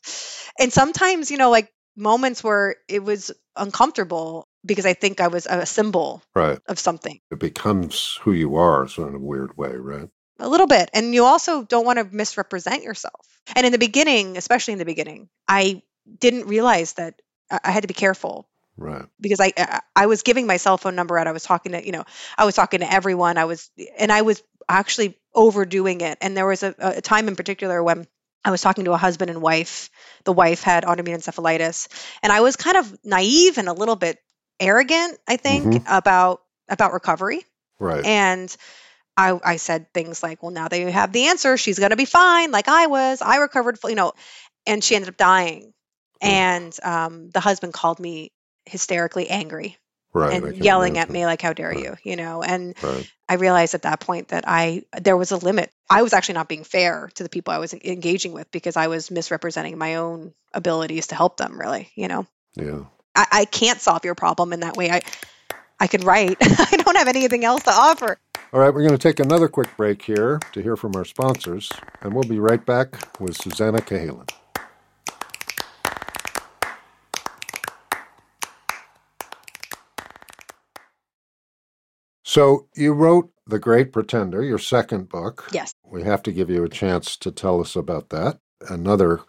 and 0.59 0.73
sometimes 0.73 1.31
you 1.31 1.39
know 1.39 1.51
like 1.51 1.73
moments 1.97 2.43
where 2.43 2.77
it 2.89 3.03
was 3.03 3.31
uncomfortable 3.57 4.49
because 4.65 4.87
I 4.87 4.95
think 4.95 5.21
I 5.21 5.29
was 5.29 5.47
a 5.47 5.65
symbol 5.67 6.23
Right. 6.35 6.59
of 6.67 6.79
something. 6.79 7.21
It 7.31 7.39
becomes 7.39 8.19
who 8.23 8.33
you 8.33 8.57
are, 8.57 8.89
so 8.89 9.07
in 9.07 9.15
a 9.15 9.19
weird 9.19 9.57
way, 9.57 9.73
right? 9.77 10.09
A 10.39 10.49
little 10.49 10.67
bit. 10.67 10.91
And 10.95 11.15
you 11.15 11.25
also 11.25 11.63
don't 11.63 11.85
want 11.87 11.99
to 11.99 12.05
misrepresent 12.05 12.83
yourself. 12.83 13.27
And 13.55 13.67
in 13.67 13.73
the 13.73 13.79
beginning, 13.79 14.37
especially 14.37 14.73
in 14.73 14.79
the 14.79 14.85
beginning, 14.85 15.29
I 15.47 15.83
didn't 16.19 16.47
realize 16.47 16.95
that 16.95 17.21
I 17.51 17.61
I 17.65 17.71
had 17.71 17.83
to 17.83 17.89
be 17.89 17.95
careful 17.95 18.49
Right. 18.81 19.05
because 19.21 19.41
I 19.41 19.53
I- 19.95 20.07
was 20.07 20.23
giving 20.23 20.47
my 20.47 20.57
cell 20.57 20.79
phone 20.79 20.97
number 20.97 21.19
out. 21.19 21.27
I 21.27 21.33
was 21.33 21.43
talking 21.45 21.73
to, 21.73 21.85
you 21.85 21.93
know, 21.93 22.05
I 22.37 22.45
was 22.47 22.55
talking 22.55 22.81
to 22.81 22.93
everyone. 22.93 23.39
I 23.39 23.45
was 23.45 23.71
and 23.99 24.11
I 24.11 24.23
was 24.23 24.43
actually 24.69 25.19
overdoing 25.35 26.01
it. 26.01 26.19
And 26.21 26.37
there 26.37 26.47
was 26.47 26.63
a, 26.63 26.75
a 26.79 27.01
time 27.01 27.29
in 27.29 27.37
particular 27.37 27.83
when 27.83 28.07
I 28.45 28.51
was 28.51 28.63
talking 28.63 28.87
to 28.87 28.93
a 28.93 28.97
husband 28.97 29.31
and 29.31 29.43
wife. 29.43 29.91
The 30.25 30.33
wife 30.33 30.63
had 30.63 30.85
autoimmune 30.85 31.17
encephalitis, 31.19 31.89
and 32.23 32.33
I 32.33 32.41
was 32.41 32.57
kind 32.57 32.79
of 32.79 32.99
naive 33.05 33.59
and 33.59 33.69
a 33.69 33.73
little 33.75 33.97
bit 33.97 34.19
arrogant, 34.59 35.19
I 35.29 35.37
think, 35.37 35.67
Mhm. 35.75 35.85
about 35.87 36.43
about 36.69 36.93
recovery. 36.93 37.45
Right. 37.79 38.05
And 38.05 38.55
I, 39.17 39.39
I 39.45 39.57
said 39.57 39.93
things 39.93 40.23
like, 40.23 40.43
well, 40.43 40.53
now 40.53 40.69
that 40.69 40.79
you 40.79 40.87
have 40.87 41.13
the 41.13 41.27
answer, 41.29 41.57
she's 41.59 41.79
going 41.79 41.91
to 41.91 41.97
be 41.97 42.05
fine, 42.07 42.51
like 42.53 42.69
I 42.69 42.87
was. 42.87 43.21
I 43.21 43.37
recovered, 43.37 43.79
you 43.85 43.95
know, 43.95 44.13
and 44.67 44.83
she 44.83 44.95
ended 44.95 45.09
up 45.11 45.17
dying. 45.17 45.73
Mm. 46.23 46.29
And 46.29 46.77
um, 46.83 47.31
the 47.31 47.41
husband 47.41 47.73
called 47.75 47.99
me 47.99 48.31
hysterically 48.67 49.29
angry 49.29 49.77
right. 50.13 50.43
And 50.43 50.57
yelling 50.57 50.99
at 50.99 51.11
me, 51.11 51.25
like, 51.27 51.43
how 51.43 51.53
dare 51.53 51.71
Right. 51.71 51.79
you, 51.79 51.97
you 52.03 52.17
know? 52.17 52.43
And 52.43 52.75
Right. 52.83 53.11
I 53.29 53.35
realized 53.35 53.75
at 53.75 53.83
that 53.83 54.01
point 54.01 54.29
that 54.29 54.45
I, 54.47 54.83
there 55.01 55.17
was 55.17 55.31
a 55.31 55.37
limit. 55.37 55.71
I 55.89 56.03
was 56.03 56.13
actually 56.13 56.35
not 56.35 56.49
being 56.49 56.65
fair 56.65 57.11
to 57.15 57.23
the 57.23 57.29
people 57.29 57.53
I 57.53 57.59
was 57.59 57.73
engaging 57.75 58.33
with 58.33 58.51
because 58.51 58.77
I 58.77 58.89
was 58.89 59.11
misrepresenting 59.11 59.79
my 59.79 59.97
own 59.97 60.35
abilities 60.53 61.09
to 61.09 61.15
help 61.15 61.37
them, 61.37 61.59
really, 61.59 61.91
you 61.95 62.09
know? 62.09 62.27
Yeah. 62.55 62.85
I, 63.15 63.27
I 63.33 63.45
can't 63.45 63.81
solve 63.81 64.05
your 64.05 64.15
problem 64.15 64.53
in 64.53 64.61
that 64.61 64.77
way. 64.77 64.91
I, 64.91 65.03
I 65.79 65.87
can 65.87 66.03
write. 66.03 66.37
I 66.41 66.77
don't 66.77 66.97
have 66.97 67.09
anything 67.09 67.45
else 67.45 67.63
to 67.65 67.73
offer. 67.73 68.19
All 68.53 68.59
right, 68.59 68.75
we're 68.75 68.83
going 68.83 68.99
to 68.99 68.99
take 68.99 69.21
another 69.21 69.47
quick 69.47 69.77
break 69.77 70.03
here 70.03 70.41
to 70.53 70.61
hear 70.61 70.77
from 70.77 70.97
our 70.97 71.05
sponsors, 71.05 71.71
and 72.03 72.13
we'll 72.13 72.25
be 72.25 72.41
right 72.41 72.65
back 72.65 73.21
with 73.21 73.37
Susannah 73.37 73.79
Cahalan. 73.79 74.29
So, 82.31 82.69
you 82.77 82.93
wrote 82.93 83.33
The 83.49 83.59
Great 83.59 83.93
Pretender, 83.93 84.45
your 84.45 84.57
second 84.57 85.09
book. 85.09 85.49
Yes. 85.51 85.75
We 85.85 86.05
have 86.05 86.23
to 86.23 86.31
give 86.31 86.49
you 86.49 86.63
a 86.63 86.69
chance 86.69 87.17
to 87.17 87.33
tell 87.33 87.61
us 87.61 87.75
about 87.75 88.11
that. 88.11 88.39
Another 88.69 89.23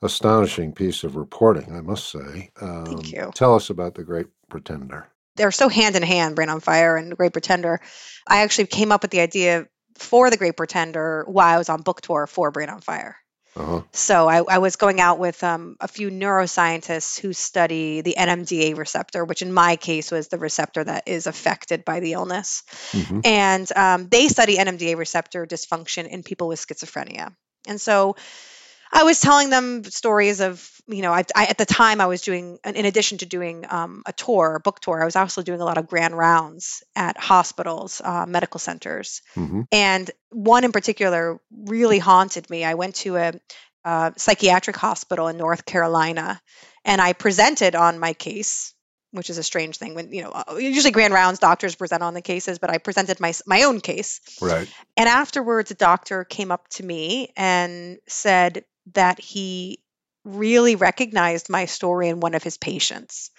astonishing 0.00 0.72
piece 0.72 1.04
of 1.04 1.14
reporting, 1.14 1.76
I 1.76 1.82
must 1.82 2.10
say. 2.10 2.50
Um, 2.58 3.02
you. 3.04 3.32
Tell 3.34 3.54
us 3.54 3.68
about 3.68 3.96
The 3.96 4.02
Great 4.02 4.28
Pretender. 4.48 5.08
they're 5.36 5.50
so 5.50 5.68
hand 5.68 5.94
in 5.94 6.02
hand, 6.02 6.34
Brain 6.34 6.48
on 6.48 6.60
Fire 6.60 6.96
and 6.96 7.12
The 7.12 7.16
Great 7.16 7.34
Pretender. 7.34 7.80
I 8.26 8.38
actually 8.40 8.68
came 8.68 8.92
up 8.92 9.02
with 9.02 9.10
the 9.10 9.20
idea 9.20 9.66
for 9.98 10.30
The 10.30 10.38
Great 10.38 10.56
Pretender 10.56 11.26
while 11.28 11.54
I 11.54 11.58
was 11.58 11.68
on 11.68 11.82
book 11.82 12.00
tour 12.00 12.26
for 12.26 12.50
Brain 12.50 12.70
on 12.70 12.80
Fire. 12.80 13.18
Uh-huh. 13.54 13.82
So 13.92 14.28
I, 14.28 14.42
I 14.42 14.58
was 14.58 14.76
going 14.76 15.00
out 15.00 15.18
with 15.18 15.44
um, 15.44 15.76
a 15.78 15.88
few 15.88 16.10
neuroscientists 16.10 17.20
who 17.20 17.34
study 17.34 18.00
the 18.00 18.14
NMDA 18.18 18.76
receptor, 18.76 19.24
which 19.24 19.42
in 19.42 19.52
my 19.52 19.76
case 19.76 20.10
was 20.10 20.28
the 20.28 20.38
receptor 20.38 20.82
that 20.82 21.06
is 21.06 21.26
affected 21.26 21.84
by 21.84 22.00
the 22.00 22.12
illness. 22.12 22.62
hmm 22.92 23.20
And 23.24 23.70
um, 23.76 24.08
they 24.08 24.28
study 24.28 24.56
NMDA 24.56 24.96
receptor 24.96 25.46
dysfunction 25.46 26.08
in 26.08 26.22
people 26.22 26.48
with 26.48 26.66
schizophrenia. 26.66 27.34
And 27.68 27.80
so 27.80 28.16
I 28.92 29.04
was 29.04 29.20
telling 29.20 29.48
them 29.50 29.84
stories 29.84 30.40
of, 30.40 30.68
you 30.86 31.02
know, 31.02 31.12
I, 31.12 31.24
I 31.34 31.46
at 31.46 31.58
the 31.58 31.64
time 31.64 32.00
I 32.00 32.06
was 32.06 32.20
doing, 32.20 32.58
in 32.64 32.84
addition 32.84 33.18
to 33.18 33.26
doing 33.26 33.64
um, 33.68 34.02
a 34.06 34.12
tour, 34.12 34.56
a 34.56 34.60
book 34.60 34.80
tour, 34.80 35.00
I 35.00 35.04
was 35.04 35.16
also 35.16 35.42
doing 35.42 35.60
a 35.60 35.64
lot 35.64 35.78
of 35.78 35.86
grand 35.86 36.16
rounds 36.16 36.82
at 36.94 37.16
hospitals, 37.16 38.02
uh, 38.04 38.26
medical 38.26 38.60
centers. 38.60 39.22
hmm 39.34 39.62
And 39.72 40.10
one 40.30 40.64
in 40.64 40.72
particular 40.72 41.40
really 41.50 41.98
haunted 41.98 42.50
me. 42.50 42.64
I 42.64 42.74
went 42.74 42.96
to 42.96 43.16
a, 43.16 43.32
a 43.84 44.12
psychiatric 44.16 44.76
hospital 44.76 45.28
in 45.28 45.36
North 45.38 45.64
Carolina 45.64 46.40
and 46.84 47.00
I 47.00 47.14
presented 47.14 47.74
on 47.74 47.98
my 47.98 48.12
case. 48.12 48.74
Which 49.14 49.28
is 49.28 49.36
a 49.36 49.42
strange 49.42 49.76
thing 49.76 49.94
when 49.94 50.10
you 50.10 50.22
know 50.22 50.30
uh, 50.30 50.56
usually 50.56 50.90
grand 50.90 51.12
rounds 51.12 51.38
doctors 51.38 51.74
present 51.74 52.02
on 52.02 52.14
the 52.14 52.22
cases, 52.22 52.58
but 52.58 52.70
I 52.70 52.78
presented 52.78 53.20
my 53.20 53.34
my 53.46 53.64
own 53.64 53.80
case, 53.80 54.20
Right. 54.40 54.66
and 54.96 55.06
afterwards, 55.06 55.70
a 55.70 55.74
doctor 55.74 56.24
came 56.24 56.50
up 56.50 56.66
to 56.68 56.82
me 56.82 57.30
and 57.36 57.98
said 58.08 58.64
that 58.94 59.20
he 59.20 59.78
really 60.24 60.76
recognized 60.76 61.48
my 61.48 61.64
story 61.66 62.08
in 62.08 62.20
one 62.20 62.34
of 62.34 62.42
his 62.42 62.58
patients. 62.58 63.30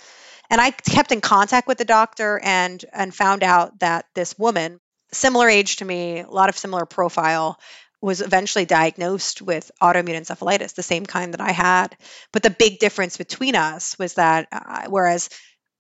And 0.50 0.60
I 0.60 0.72
kept 0.72 1.12
in 1.12 1.22
contact 1.22 1.68
with 1.68 1.78
the 1.78 1.86
doctor 1.86 2.40
and 2.44 2.84
and 2.92 3.16
found 3.16 3.44
out 3.44 3.80
that 3.80 4.06
this 4.14 4.38
woman, 4.38 4.80
similar 5.12 5.50
age 5.50 5.78
to 5.78 5.86
me, 5.86 6.20
a 6.20 6.30
lot 6.30 6.50
of 6.50 6.58
similar 6.58 6.86
profile, 6.86 7.60
was 8.02 8.20
eventually 8.20 8.66
diagnosed 8.66 9.42
with 9.42 9.72
autoimmune 9.82 10.20
encephalitis, 10.20 10.76
the 10.76 10.84
same 10.84 11.06
kind 11.06 11.34
that 11.34 11.42
I 11.42 11.52
had. 11.52 11.96
But 12.34 12.44
the 12.44 12.50
big 12.50 12.80
difference 12.80 13.16
between 13.16 13.56
us 13.56 13.98
was 13.98 14.16
that 14.16 14.50
uh, 14.52 14.84
whereas 14.90 15.30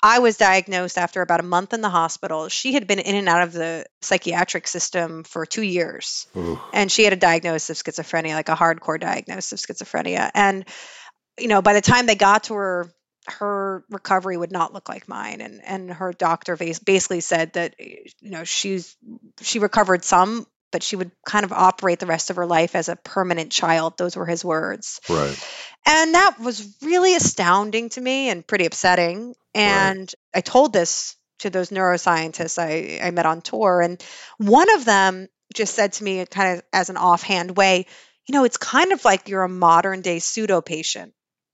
I 0.03 0.19
was 0.19 0.35
diagnosed 0.35 0.97
after 0.97 1.21
about 1.21 1.39
a 1.39 1.43
month 1.43 1.73
in 1.73 1.79
the 1.79 1.89
hospital. 1.89 2.49
She 2.49 2.73
had 2.73 2.87
been 2.87 2.99
in 2.99 3.15
and 3.15 3.29
out 3.29 3.43
of 3.43 3.53
the 3.53 3.85
psychiatric 4.01 4.67
system 4.67 5.23
for 5.23 5.45
two 5.45 5.63
years 5.63 6.27
Ooh. 6.35 6.59
and 6.73 6.91
she 6.91 7.05
had 7.05 7.13
a 7.13 7.17
diagnosis 7.17 7.69
of 7.69 7.77
schizophrenia, 7.85 8.33
like 8.33 8.49
a 8.49 8.55
hardcore 8.55 8.99
diagnosis 8.99 9.53
of 9.53 9.59
schizophrenia. 9.59 10.29
And 10.33 10.65
you 11.39 11.47
know, 11.47 11.61
by 11.61 11.73
the 11.73 11.81
time 11.81 12.05
they 12.05 12.15
got 12.15 12.43
to 12.45 12.55
her, 12.55 12.91
her 13.27 13.85
recovery 13.89 14.35
would 14.35 14.51
not 14.51 14.73
look 14.73 14.89
like 14.89 15.07
mine. 15.07 15.39
And 15.39 15.61
and 15.63 15.89
her 15.89 16.11
doctor 16.11 16.57
basically 16.57 17.21
said 17.21 17.53
that 17.53 17.75
eh, 17.79 17.95
you 18.19 18.31
know 18.31 18.43
she's 18.43 18.97
she 19.41 19.59
recovered 19.59 20.03
some, 20.03 20.45
but 20.73 20.83
she 20.83 20.97
would 20.97 21.11
kind 21.25 21.45
of 21.45 21.53
operate 21.53 21.99
the 21.99 22.05
rest 22.07 22.31
of 22.31 22.35
her 22.35 22.45
life 22.45 22.75
as 22.75 22.89
a 22.89 22.97
permanent 22.97 23.51
child. 23.51 23.93
Those 23.95 24.17
were 24.17 24.25
his 24.25 24.43
words. 24.43 24.99
Right. 25.07 25.47
And 25.85 26.15
that 26.15 26.39
was 26.39 26.75
really 26.81 27.15
astounding 27.15 27.89
to 27.89 28.01
me 28.01 28.29
and 28.29 28.45
pretty 28.45 28.65
upsetting. 28.65 29.35
And 29.53 30.11
I 30.33 30.41
told 30.41 30.73
this 30.73 31.15
to 31.39 31.49
those 31.49 31.69
neuroscientists 31.69 32.57
I, 32.57 33.05
I 33.05 33.11
met 33.11 33.27
on 33.27 33.41
tour. 33.41 33.81
And 33.81 34.03
one 34.37 34.73
of 34.73 34.83
them 34.83 35.29
just 35.53 35.75
said 35.75 35.93
to 35.93 36.03
me, 36.03 36.25
kind 36.25 36.57
of 36.57 36.63
as 36.73 36.89
an 36.89 36.97
offhand 36.97 37.55
way, 37.55 37.85
you 38.27 38.33
know, 38.33 38.43
it's 38.43 38.57
kind 38.57 38.91
of 38.91 39.05
like 39.05 39.29
you're 39.29 39.43
a 39.43 39.49
modern 39.49 40.01
day 40.01 40.19
pseudo 40.19 40.61
patient. 40.61 41.13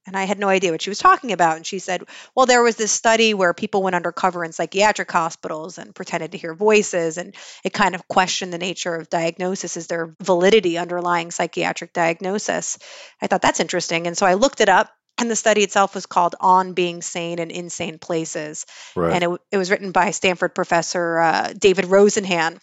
And 0.10 0.18
I 0.18 0.26
had 0.26 0.40
no 0.40 0.50
idea 0.50 0.72
what 0.72 0.82
she 0.82 0.90
was 0.90 0.98
talking 0.98 1.32
about. 1.32 1.56
And 1.56 1.66
she 1.66 1.78
said, 1.78 2.04
well, 2.36 2.48
there 2.48 2.64
was 2.64 2.76
this 2.76 2.92
study 2.92 3.36
where 3.36 3.54
people 3.54 3.84
went 3.84 3.96
undercover 3.96 4.44
in 4.44 4.52
psychiatric 4.52 5.12
hospitals 5.12 5.78
and 5.78 5.94
pretended 5.94 6.32
to 6.32 6.38
hear 6.40 6.56
voices. 6.56 7.18
And 7.20 7.36
it 7.64 7.74
kind 7.74 7.94
of 7.94 8.08
questioned 8.08 8.52
the 8.52 8.58
nature 8.58 8.96
of 8.96 9.08
diagnosis. 9.10 9.78
Is 9.78 9.86
there 9.86 10.16
validity 10.22 10.80
underlying 10.80 11.30
psychiatric 11.30 11.94
diagnosis? 11.94 12.80
I 13.22 13.28
thought 13.28 13.44
that's 13.44 13.60
interesting. 13.60 14.08
And 14.08 14.18
so 14.18 14.26
I 14.26 14.34
looked 14.34 14.62
it 14.62 14.70
up. 14.70 14.92
And 15.20 15.30
the 15.30 15.36
study 15.36 15.64
itself 15.64 15.96
was 15.96 16.06
called 16.06 16.36
On 16.40 16.74
Being 16.74 17.02
Sane 17.02 17.40
in 17.40 17.52
Insane 17.52 18.00
Places. 18.00 18.66
Right. 18.96 19.14
And 19.14 19.24
it, 19.24 19.42
it 19.52 19.58
was 19.58 19.70
written 19.70 19.92
by 19.92 20.12
Stanford 20.12 20.56
professor 20.56 21.20
uh, 21.20 21.54
David 21.56 21.86
Rosenhan. 21.86 22.60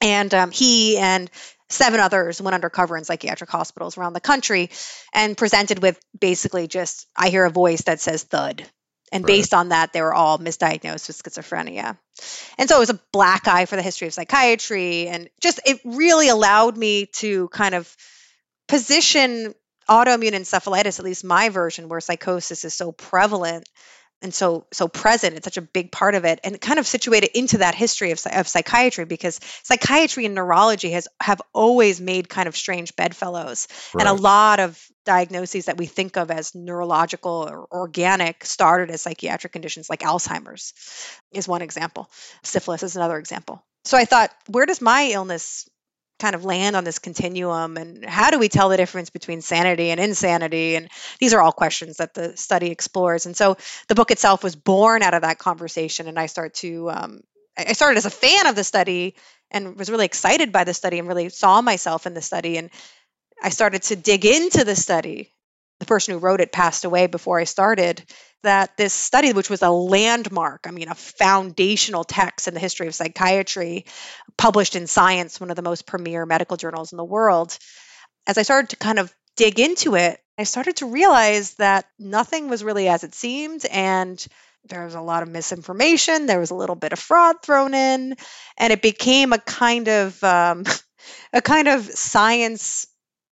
And 0.00 0.32
um, 0.34 0.50
he 0.50 0.96
and 0.96 1.30
seven 1.70 2.00
others 2.00 2.42
went 2.42 2.54
undercover 2.54 2.96
in 2.96 3.04
psychiatric 3.04 3.50
hospitals 3.50 3.96
around 3.96 4.12
the 4.12 4.20
country 4.20 4.70
and 5.14 5.36
presented 5.36 5.80
with 5.80 5.98
basically 6.18 6.66
just, 6.68 7.06
I 7.16 7.30
hear 7.30 7.44
a 7.44 7.50
voice 7.50 7.82
that 7.82 8.00
says 8.00 8.24
thud. 8.24 8.66
And 9.12 9.24
Right. 9.24 9.38
based 9.38 9.54
on 9.54 9.70
that, 9.70 9.92
they 9.92 10.02
were 10.02 10.14
all 10.14 10.38
misdiagnosed 10.38 11.08
with 11.08 11.20
schizophrenia. 11.20 11.98
And 12.58 12.68
so 12.68 12.76
it 12.76 12.80
was 12.80 12.90
a 12.90 13.00
black 13.12 13.48
eye 13.48 13.66
for 13.66 13.76
the 13.76 13.82
history 13.82 14.06
of 14.06 14.14
psychiatry. 14.14 15.08
And 15.08 15.28
just, 15.40 15.60
it 15.66 15.80
really 15.84 16.28
allowed 16.28 16.76
me 16.76 17.06
to 17.14 17.48
kind 17.48 17.74
of 17.74 17.96
position 18.68 19.54
autoimmune 19.88 20.32
encephalitis, 20.32 21.00
at 21.00 21.04
least 21.04 21.24
my 21.24 21.48
version, 21.48 21.88
where 21.88 22.00
psychosis 22.00 22.64
is 22.64 22.74
so 22.74 22.92
prevalent 22.92 23.68
and 24.22 24.34
so 24.34 24.66
so 24.72 24.88
present 24.88 25.36
it's 25.36 25.44
such 25.44 25.56
a 25.56 25.62
big 25.62 25.90
part 25.90 26.14
of 26.14 26.24
it 26.24 26.40
and 26.44 26.60
kind 26.60 26.78
of 26.78 26.86
situated 26.86 27.30
into 27.36 27.58
that 27.58 27.74
history 27.74 28.10
of, 28.10 28.20
of 28.32 28.46
psychiatry 28.48 29.04
because 29.04 29.40
psychiatry 29.62 30.26
and 30.26 30.34
neurology 30.34 30.90
has 30.90 31.08
have 31.20 31.40
always 31.52 32.00
made 32.00 32.28
kind 32.28 32.48
of 32.48 32.56
strange 32.56 32.96
bedfellows. 32.96 33.68
And 33.98 34.08
a 34.08 34.12
lot 34.12 34.60
of 34.60 34.82
diagnoses 35.04 35.66
that 35.66 35.76
we 35.76 35.86
think 35.86 36.16
of 36.16 36.30
as 36.30 36.54
neurological 36.54 37.48
or 37.50 37.66
organic 37.72 38.44
started 38.44 38.90
as 38.90 39.02
psychiatric 39.02 39.52
conditions 39.52 39.88
like 39.88 40.00
alzheimer's 40.00 40.74
is 41.32 41.48
one 41.48 41.62
example. 41.62 42.10
Syphilis 42.42 42.82
is 42.82 42.96
another 42.96 43.18
example. 43.18 43.64
So 43.84 43.96
i 43.96 44.04
thought 44.04 44.30
where 44.48 44.66
does 44.66 44.80
my 44.80 45.10
illness 45.12 45.68
kind 46.20 46.34
of 46.34 46.44
land 46.44 46.76
on 46.76 46.84
this 46.84 46.98
continuum 46.98 47.76
and 47.76 48.04
how 48.04 48.30
do 48.30 48.38
we 48.38 48.48
tell 48.48 48.68
the 48.68 48.76
difference 48.76 49.10
between 49.10 49.40
sanity 49.40 49.90
and 49.90 49.98
insanity? 49.98 50.76
And 50.76 50.88
these 51.18 51.34
are 51.34 51.40
all 51.40 51.52
questions 51.52 51.96
that 51.96 52.14
the 52.14 52.36
study 52.36 52.70
explores. 52.70 53.26
And 53.26 53.36
so 53.36 53.56
the 53.88 53.94
book 53.94 54.10
itself 54.10 54.44
was 54.44 54.54
born 54.54 55.02
out 55.02 55.14
of 55.14 55.22
that 55.22 55.38
conversation 55.38 56.06
and 56.06 56.18
i 56.18 56.26
start 56.26 56.54
to 56.54 56.90
um, 56.90 57.20
i 57.56 57.72
started 57.72 57.96
as 57.96 58.06
a 58.06 58.10
fan 58.10 58.46
of 58.46 58.54
the 58.54 58.64
study 58.64 59.14
and 59.50 59.76
was 59.76 59.90
really 59.90 60.04
excited 60.04 60.52
by 60.52 60.64
the 60.64 60.74
study 60.74 60.98
and 60.98 61.08
really 61.08 61.28
saw 61.28 61.60
myself 61.60 62.06
in 62.06 62.14
the 62.14 62.22
study. 62.22 62.58
And 62.58 62.70
i 63.42 63.48
started 63.48 63.82
to 63.84 63.96
dig 63.96 64.24
into 64.24 64.64
the 64.64 64.76
study. 64.76 65.32
The 65.80 65.86
person 65.86 66.12
who 66.12 66.20
wrote 66.20 66.42
it 66.42 66.52
passed 66.52 66.84
away 66.84 67.06
before 67.06 67.40
i 67.40 67.44
started 67.44 68.04
that 68.42 68.76
this 68.76 68.92
study, 68.92 69.32
which 69.32 69.50
was 69.50 69.62
a 69.62 69.70
landmark, 69.70 70.66
I 70.66 70.70
mean, 70.70 70.88
a 70.88 70.94
foundational 70.94 72.04
text 72.04 72.48
in 72.48 72.54
the 72.54 72.60
history 72.60 72.86
of 72.86 72.94
psychiatry, 72.94 73.86
published 74.36 74.76
in 74.76 74.86
Science, 74.86 75.40
one 75.40 75.50
of 75.50 75.56
the 75.56 75.62
most 75.62 75.86
premier 75.86 76.26
medical 76.26 76.56
journals 76.56 76.92
in 76.92 76.96
the 76.96 77.04
world, 77.04 77.56
as 78.26 78.38
I 78.38 78.42
started 78.42 78.70
to 78.70 78.76
kind 78.76 78.98
of 78.98 79.14
dig 79.36 79.58
into 79.58 79.96
it, 79.96 80.20
I 80.38 80.44
started 80.44 80.76
to 80.76 80.86
realize 80.86 81.54
that 81.54 81.86
nothing 81.98 82.48
was 82.48 82.64
really 82.64 82.88
as 82.88 83.04
it 83.04 83.14
seemed. 83.14 83.64
And 83.66 84.24
there 84.64 84.84
was 84.84 84.94
a 84.94 85.00
lot 85.00 85.22
of 85.22 85.28
misinformation, 85.28 86.26
there 86.26 86.40
was 86.40 86.50
a 86.50 86.54
little 86.54 86.76
bit 86.76 86.92
of 86.92 86.98
fraud 86.98 87.36
thrown 87.42 87.74
in, 87.74 88.14
and 88.58 88.72
it 88.72 88.82
became 88.82 89.32
a 89.32 89.38
kind 89.38 89.88
of 89.88 90.22
um, 90.22 90.64
a 91.32 91.40
kind 91.40 91.68
of 91.68 91.84
science 91.84 92.86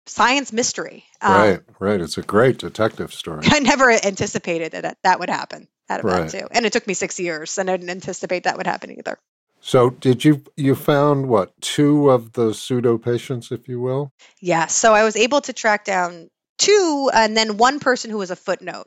science 0.09 0.53
mystery. 0.53 1.05
Um, 1.21 1.33
right, 1.35 1.61
right. 1.79 2.01
It's 2.01 2.18
a 2.18 2.23
great 2.23 2.59
detective 2.59 3.12
story. 3.12 3.42
I 3.44 3.61
never 3.61 3.90
anticipated 3.90 4.73
that 4.73 4.99
that 5.03 5.21
would 5.21 5.31
happen 5.31 5.68
out 5.88 6.01
of 6.01 6.07
right. 6.07 6.31
that 6.31 6.40
too, 6.40 6.47
and 6.51 6.66
it 6.66 6.73
took 6.73 6.87
me 6.87 6.94
six 6.94 7.18
years, 7.21 7.59
and 7.59 7.71
I 7.71 7.77
didn't 7.77 7.90
anticipate 7.90 8.44
that 8.44 8.57
would 8.57 8.66
happen 8.66 8.90
either. 8.99 9.18
So, 9.61 9.90
did 9.90 10.25
you 10.25 10.42
you 10.57 10.75
found 10.75 11.29
what 11.29 11.59
two 11.61 12.11
of 12.11 12.33
the 12.33 12.55
pseudo 12.55 12.99
patients, 12.99 13.51
if 13.51 13.68
you 13.68 13.81
will? 13.81 14.12
Yeah. 14.40 14.66
So 14.66 14.94
I 14.94 15.05
was 15.05 15.16
able 15.16 15.40
to 15.42 15.53
track 15.53 15.85
down 15.85 16.31
two, 16.59 17.11
and 17.12 17.37
then 17.37 17.57
one 17.57 17.81
person 17.81 18.11
who 18.11 18.18
was 18.18 18.31
a 18.31 18.37
footnote. 18.37 18.87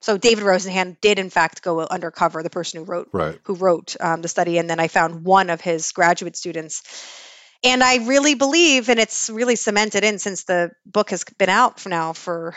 So 0.00 0.16
David 0.16 0.44
Rosenhan 0.44 1.00
did, 1.00 1.18
in 1.18 1.30
fact, 1.30 1.62
go 1.62 1.80
undercover. 1.80 2.42
The 2.42 2.50
person 2.50 2.80
who 2.80 2.84
wrote 2.84 3.08
right. 3.12 3.38
who 3.44 3.54
wrote 3.54 3.96
um, 4.00 4.22
the 4.22 4.28
study, 4.28 4.58
and 4.58 4.68
then 4.68 4.80
I 4.80 4.88
found 4.88 5.24
one 5.24 5.50
of 5.50 5.60
his 5.60 5.92
graduate 5.92 6.36
students 6.36 6.82
and 7.62 7.82
I 7.82 8.06
really 8.06 8.34
believe, 8.34 8.88
and 8.88 8.98
it's 8.98 9.28
really 9.28 9.56
cemented 9.56 10.04
in 10.04 10.18
since 10.18 10.44
the 10.44 10.70
book 10.86 11.10
has 11.10 11.24
been 11.38 11.48
out 11.48 11.78
for 11.78 11.88
now 11.88 12.12
for, 12.12 12.54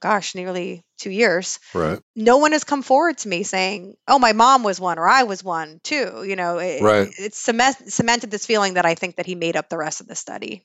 gosh, 0.00 0.34
nearly 0.34 0.84
two 0.98 1.10
years. 1.10 1.58
Right. 1.74 2.00
No 2.16 2.38
one 2.38 2.52
has 2.52 2.64
come 2.64 2.82
forward 2.82 3.18
to 3.18 3.28
me 3.28 3.42
saying, 3.42 3.94
"Oh, 4.06 4.18
my 4.18 4.32
mom 4.32 4.62
was 4.62 4.80
one, 4.80 4.98
or 4.98 5.08
I 5.08 5.24
was 5.24 5.44
one 5.44 5.80
too." 5.84 6.24
You 6.26 6.36
know, 6.36 6.58
it, 6.58 6.82
right. 6.82 7.08
It's 7.18 7.38
cement, 7.38 7.92
cemented 7.92 8.30
this 8.30 8.46
feeling 8.46 8.74
that 8.74 8.86
I 8.86 8.94
think 8.94 9.16
that 9.16 9.26
he 9.26 9.34
made 9.34 9.56
up 9.56 9.68
the 9.68 9.78
rest 9.78 10.00
of 10.00 10.06
the 10.08 10.14
study 10.14 10.64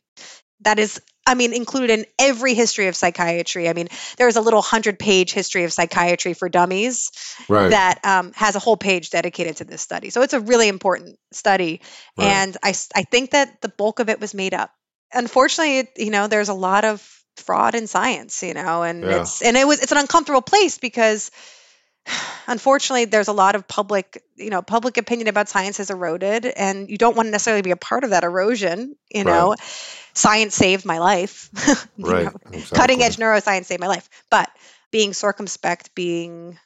that 0.64 0.80
is 0.80 1.02
i 1.26 1.36
mean 1.36 1.54
included 1.54 1.90
in 1.90 2.06
every 2.20 2.54
history 2.54 2.88
of 2.88 2.96
psychiatry 2.96 3.70
i 3.70 3.74
mean 3.74 3.88
there's 4.18 4.36
a 4.36 4.42
little 4.42 4.60
100 4.60 5.00
page 5.00 5.34
history 5.34 5.64
of 5.64 5.74
psychiatry 5.74 6.34
for 6.34 6.50
dummies 6.50 7.12
right. 7.50 7.70
that 7.70 8.04
um, 8.06 8.32
has 8.34 8.56
a 8.56 8.60
whole 8.60 8.78
page 8.78 9.10
dedicated 9.10 9.58
to 9.58 9.64
this 9.64 9.82
study 9.82 10.10
so 10.10 10.22
it's 10.22 10.34
a 10.34 10.40
really 10.40 10.68
important 10.68 11.18
study 11.32 11.82
right. 12.18 12.28
and 12.28 12.58
I, 12.64 12.74
I 12.96 13.04
think 13.04 13.32
that 13.32 13.62
the 13.62 13.70
bulk 13.70 14.00
of 14.00 14.10
it 14.10 14.20
was 14.20 14.34
made 14.34 14.54
up 14.54 14.72
unfortunately 15.14 15.80
it, 15.80 15.90
you 15.98 16.12
know 16.12 16.28
there's 16.28 16.50
a 16.50 16.54
lot 16.54 16.86
of 16.86 17.08
fraud 17.38 17.76
in 17.76 17.88
science 17.88 18.44
you 18.44 18.54
know 18.54 18.84
and 18.84 19.04
yeah. 19.04 19.22
it's 19.22 19.42
and 19.42 19.58
it 19.58 19.66
was 19.66 19.82
it's 19.82 19.92
an 19.92 19.98
uncomfortable 19.98 20.42
place 20.42 20.78
because 20.78 21.32
unfortunately 22.48 23.06
there's 23.06 23.28
a 23.28 23.34
lot 23.34 23.56
of 23.56 23.68
public 23.68 24.22
you 24.36 24.50
know 24.50 24.62
public 24.62 24.98
opinion 24.98 25.28
about 25.28 25.48
science 25.48 25.78
has 25.78 25.90
eroded 25.90 26.46
and 26.46 26.90
you 26.90 26.98
don't 26.98 27.16
want 27.16 27.28
to 27.28 27.32
necessarily 27.32 27.62
be 27.62 27.72
a 27.72 27.78
part 27.78 28.04
of 28.04 28.10
that 28.10 28.24
erosion 28.24 28.96
you 29.10 29.24
know? 29.24 29.50
Right. 29.50 29.60
science 30.14 30.56
saved 30.56 30.86
my 30.86 31.00
life 31.00 31.50
right 31.98 32.28
exactly. 32.52 32.78
cutting 32.78 33.02
edge 33.02 33.18
neuroscience 33.18 33.66
saved 33.66 33.82
my 33.82 33.88
life. 33.88 34.10
But 34.30 34.50
being 34.92 35.14
circumspect 35.14 35.96
being 35.96 36.60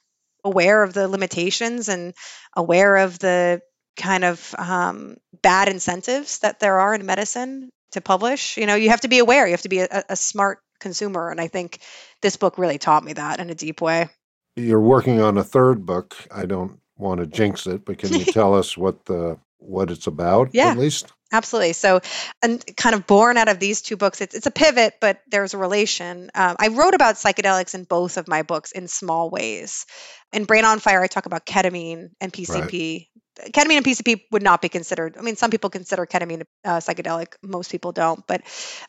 aware 0.43 0.83
of 0.83 0.93
the 0.93 1.07
limitations 1.07 1.89
and 1.89 2.13
aware 2.55 2.97
of 2.97 3.19
the 3.19 3.61
kind 3.95 4.23
of 4.23 4.53
um, 4.57 5.17
bad 5.41 5.69
incentives 5.69 6.39
that 6.39 6.59
there 6.59 6.79
are 6.79 6.93
in 6.93 7.05
medicine 7.05 7.69
to 7.91 8.01
publish 8.01 8.57
you 8.57 8.65
know 8.65 8.75
you 8.75 8.89
have 8.89 9.01
to 9.01 9.07
be 9.07 9.19
aware. 9.19 9.45
You 9.45 9.51
have 9.51 9.61
to 9.61 9.69
be 9.69 9.79
a, 9.79 10.03
a 10.09 10.15
smart 10.15 10.59
consumer 10.79 11.31
and 11.31 11.41
i 11.41 11.47
think 11.47 11.79
this 12.21 12.37
book 12.37 12.59
really 12.59 12.77
taught 12.77 13.03
me 13.03 13.13
that 13.13 13.39
in 13.39 13.49
a 13.49 13.55
deep 13.55 13.81
way 13.81 14.09
you're 14.57 14.81
working 14.81 15.21
on 15.21 15.37
a 15.37 15.43
third 15.43 15.85
book. 15.85 16.15
I 16.31 16.45
don't 16.45 16.79
want 16.97 17.19
to 17.21 17.27
jinx 17.27 17.67
it, 17.67 17.85
but 17.85 17.97
can 17.97 18.13
you 18.13 18.25
tell 18.33 18.55
us 18.55 18.77
what 18.77 19.05
the 19.05 19.37
what 19.59 19.91
it's 19.91 20.07
about 20.07 20.49
yeah. 20.53 20.71
at 20.71 20.77
least? 20.77 21.11
Absolutely. 21.31 21.73
So, 21.73 21.99
and 22.41 22.63
kind 22.77 22.95
of 22.95 23.05
born 23.05 23.35
out 23.35 23.49
of 23.49 23.59
these 23.59 23.81
two 23.81 23.97
books, 23.97 24.21
it's, 24.21 24.33
it's 24.33 24.45
a 24.45 24.51
pivot, 24.51 24.93
but 25.01 25.19
there's 25.29 25.53
a 25.53 25.57
relation. 25.57 26.31
Um, 26.33 26.55
I 26.57 26.69
wrote 26.69 26.93
about 26.93 27.15
psychedelics 27.15 27.75
in 27.75 27.83
both 27.83 28.15
of 28.15 28.29
my 28.29 28.43
books 28.43 28.71
in 28.71 28.87
small 28.87 29.29
ways. 29.29 29.85
In 30.31 30.45
Brain 30.45 30.63
on 30.63 30.79
Fire, 30.79 31.01
I 31.01 31.07
talk 31.07 31.25
about 31.25 31.45
ketamine 31.45 32.11
and 32.21 32.31
PCP. 32.31 33.07
Right. 33.39 33.51
Ketamine 33.51 33.77
and 33.77 33.85
PCP 33.85 34.21
would 34.31 34.41
not 34.41 34.61
be 34.61 34.69
considered. 34.69 35.17
I 35.17 35.21
mean, 35.21 35.35
some 35.35 35.51
people 35.51 35.69
consider 35.69 36.05
ketamine 36.05 36.43
uh, 36.63 36.77
psychedelic. 36.77 37.33
Most 37.43 37.71
people 37.71 37.91
don't, 37.91 38.25
but 38.25 38.41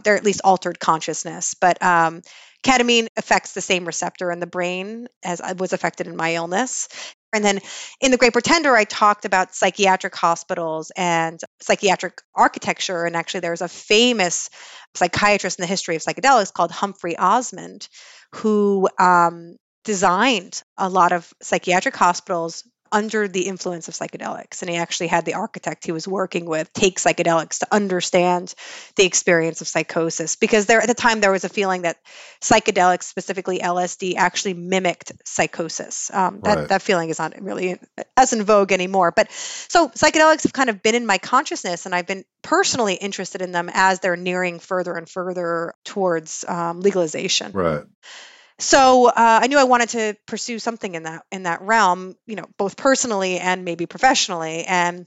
they're 0.04 0.16
at 0.16 0.24
least 0.24 0.40
altered 0.44 0.78
consciousness. 0.78 1.54
But 1.61 1.83
um, 1.83 2.22
Ketamine 2.64 3.09
affects 3.16 3.53
the 3.53 3.61
same 3.61 3.85
receptor 3.85 4.31
in 4.31 4.40
the 4.40 4.47
brain 4.47 5.09
as 5.25 5.40
I 5.40 5.53
was 5.53 5.73
affected 5.73 6.07
in 6.07 6.16
my 6.16 6.35
illness. 6.35 6.88
And 7.33 7.44
then 7.44 7.61
in 8.01 8.11
The 8.11 8.16
Great 8.16 8.33
Pretender, 8.33 8.75
I 8.75 8.85
talked 8.85 9.25
about 9.25 9.55
psychiatric 9.55 10.14
hospitals 10.14 10.90
and 10.97 11.38
psychiatric 11.61 12.21
architecture. 12.35 13.05
And 13.05 13.14
actually, 13.14 13.40
there's 13.40 13.61
a 13.61 13.68
famous 13.68 14.49
psychiatrist 14.94 15.59
in 15.59 15.62
the 15.62 15.66
history 15.66 15.97
of 15.97 16.03
psychedelics 16.03 16.53
called 16.53 16.71
Humphrey 16.71 17.16
Osmond, 17.16 17.88
who 18.35 18.88
um, 18.99 19.57
designed 19.85 20.62
a 20.77 20.88
lot 20.88 21.12
of 21.12 21.33
psychiatric 21.42 21.97
hospitals 21.97 22.64
under 22.92 23.29
the 23.29 23.46
influence 23.46 23.88
of 23.88 23.94
psychedelics. 23.94 24.62
And 24.62 24.70
he 24.70 24.77
actually 24.77 25.09
had 25.09 25.24
the 25.24 25.35
architect 25.35 25.85
he 25.85 25.92
was 25.92 26.07
working 26.07 26.46
with 26.46 26.72
take 26.72 26.98
psychedelics 26.98 27.61
to 27.61 27.68
understand 27.72 28.55
the 28.96 29.05
experience 29.05 29.61
of 29.61 29.68
psychosis. 29.68 30.37
Because 30.37 30.66
there 30.66 30.81
at 30.81 30.88
the 30.88 30.94
time 30.94 31.20
there 31.20 31.33
was 31.33 31.44
a 31.44 31.48
feeling 31.48 31.83
that 31.83 31.98
psychedelics, 32.40 33.05
specifically 33.05 33.59
LSD, 33.59 34.16
actually 34.16 34.55
mimicked 34.55 35.12
psychosis. 35.24 36.11
Um, 36.12 36.40
that 36.42 36.59
right. 36.59 36.68
that 36.68 36.83
feeling 36.83 37.11
is 37.11 37.18
not 37.18 37.40
really 37.40 37.79
as 38.16 38.33
in 38.33 38.42
vogue 38.42 38.72
anymore. 38.72 39.12
But 39.12 39.31
so 39.31 39.88
psychedelics 39.88 40.44
have 40.44 40.53
kind 40.53 40.70
of 40.70 40.83
been 40.83 40.94
in 40.94 41.07
my 41.07 41.18
consciousness, 41.18 41.87
and 41.87 41.94
I've 41.94 42.07
been 42.07 42.24
personally 42.42 42.94
interested 42.94 43.42
in 43.42 43.53
them 43.53 43.70
as 43.72 44.01
they're 44.01 44.16
nearing 44.16 44.59
further 44.59 44.94
and 44.94 45.09
further 45.09 45.74
towards 45.85 46.44
um, 46.46 46.81
legalization. 46.81 47.53
Right. 47.53 47.85
So 48.61 49.07
uh, 49.07 49.12
I 49.42 49.47
knew 49.47 49.59
I 49.59 49.64
wanted 49.64 49.90
to 49.90 50.16
pursue 50.27 50.59
something 50.59 50.94
in 50.94 51.05
that 51.05 51.25
in 51.31 51.44
that 51.44 51.62
realm, 51.62 52.16
you 52.27 52.37
know, 52.37 52.44
both 52.57 52.77
personally 52.77 53.38
and 53.38 53.64
maybe 53.64 53.87
professionally. 53.87 54.64
And 54.64 55.07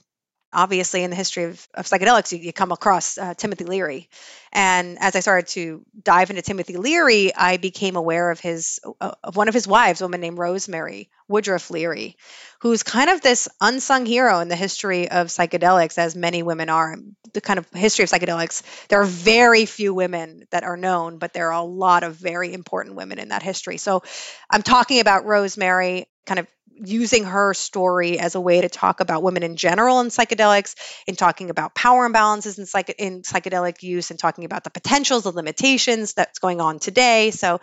obviously, 0.53 1.03
in 1.03 1.09
the 1.09 1.15
history 1.15 1.45
of, 1.45 1.67
of 1.73 1.85
psychedelics, 1.85 2.31
you, 2.31 2.39
you 2.39 2.53
come 2.53 2.71
across 2.71 3.17
uh, 3.17 3.33
Timothy 3.33 3.65
Leary. 3.65 4.09
And 4.51 4.97
as 4.99 5.15
I 5.15 5.21
started 5.21 5.47
to 5.51 5.85
dive 6.03 6.29
into 6.29 6.41
Timothy 6.41 6.75
Leary, 6.77 7.33
I 7.33 7.57
became 7.57 7.95
aware 7.95 8.31
of 8.31 8.39
his 8.39 8.79
uh, 8.99 9.13
of 9.23 9.35
one 9.35 9.47
of 9.47 9.53
his 9.53 9.67
wives, 9.67 10.01
a 10.01 10.05
woman 10.05 10.19
named 10.19 10.37
Rosemary 10.37 11.09
Woodruff 11.29 11.71
Leary, 11.71 12.17
who's 12.59 12.83
kind 12.83 13.09
of 13.09 13.21
this 13.21 13.47
unsung 13.61 14.05
hero 14.05 14.39
in 14.39 14.49
the 14.49 14.55
history 14.57 15.09
of 15.09 15.27
psychedelics, 15.27 15.97
as 15.97 16.15
many 16.15 16.43
women 16.43 16.69
are. 16.69 16.97
The 17.33 17.39
kind 17.39 17.59
of 17.59 17.69
history 17.69 18.03
of 18.03 18.09
psychedelics, 18.09 18.61
there 18.89 18.99
are 18.99 19.05
very 19.05 19.65
few 19.65 19.93
women 19.93 20.43
that 20.51 20.65
are 20.65 20.75
known, 20.75 21.17
but 21.17 21.31
there 21.31 21.53
are 21.53 21.61
a 21.61 21.65
lot 21.65 22.03
of 22.03 22.15
very 22.15 22.53
important 22.53 22.97
women 22.97 23.19
in 23.19 23.29
that 23.29 23.41
history. 23.41 23.77
So 23.77 24.03
I'm 24.49 24.63
talking 24.63 24.99
about 24.99 25.23
Rosemary, 25.23 26.07
kind 26.25 26.39
of 26.39 26.47
using 26.83 27.23
her 27.23 27.53
story 27.53 28.19
as 28.19 28.35
a 28.35 28.41
way 28.41 28.61
to 28.61 28.69
talk 28.69 28.99
about 28.99 29.23
women 29.23 29.43
in 29.43 29.55
general 29.55 30.01
in 30.01 30.07
psychedelics, 30.07 30.75
in 31.07 31.15
talking 31.15 31.49
about 31.49 31.75
power 31.75 32.09
imbalances 32.09 32.57
in, 32.57 32.65
psych- 32.65 32.95
in 32.97 33.21
psychedelic 33.21 33.83
use, 33.83 34.09
and 34.09 34.19
talking 34.19 34.45
about 34.45 34.63
the 34.63 34.69
potentials, 34.69 35.23
the 35.23 35.31
limitations 35.31 36.13
that's 36.13 36.39
going 36.39 36.59
on 36.59 36.79
today. 36.79 37.31
So 37.31 37.59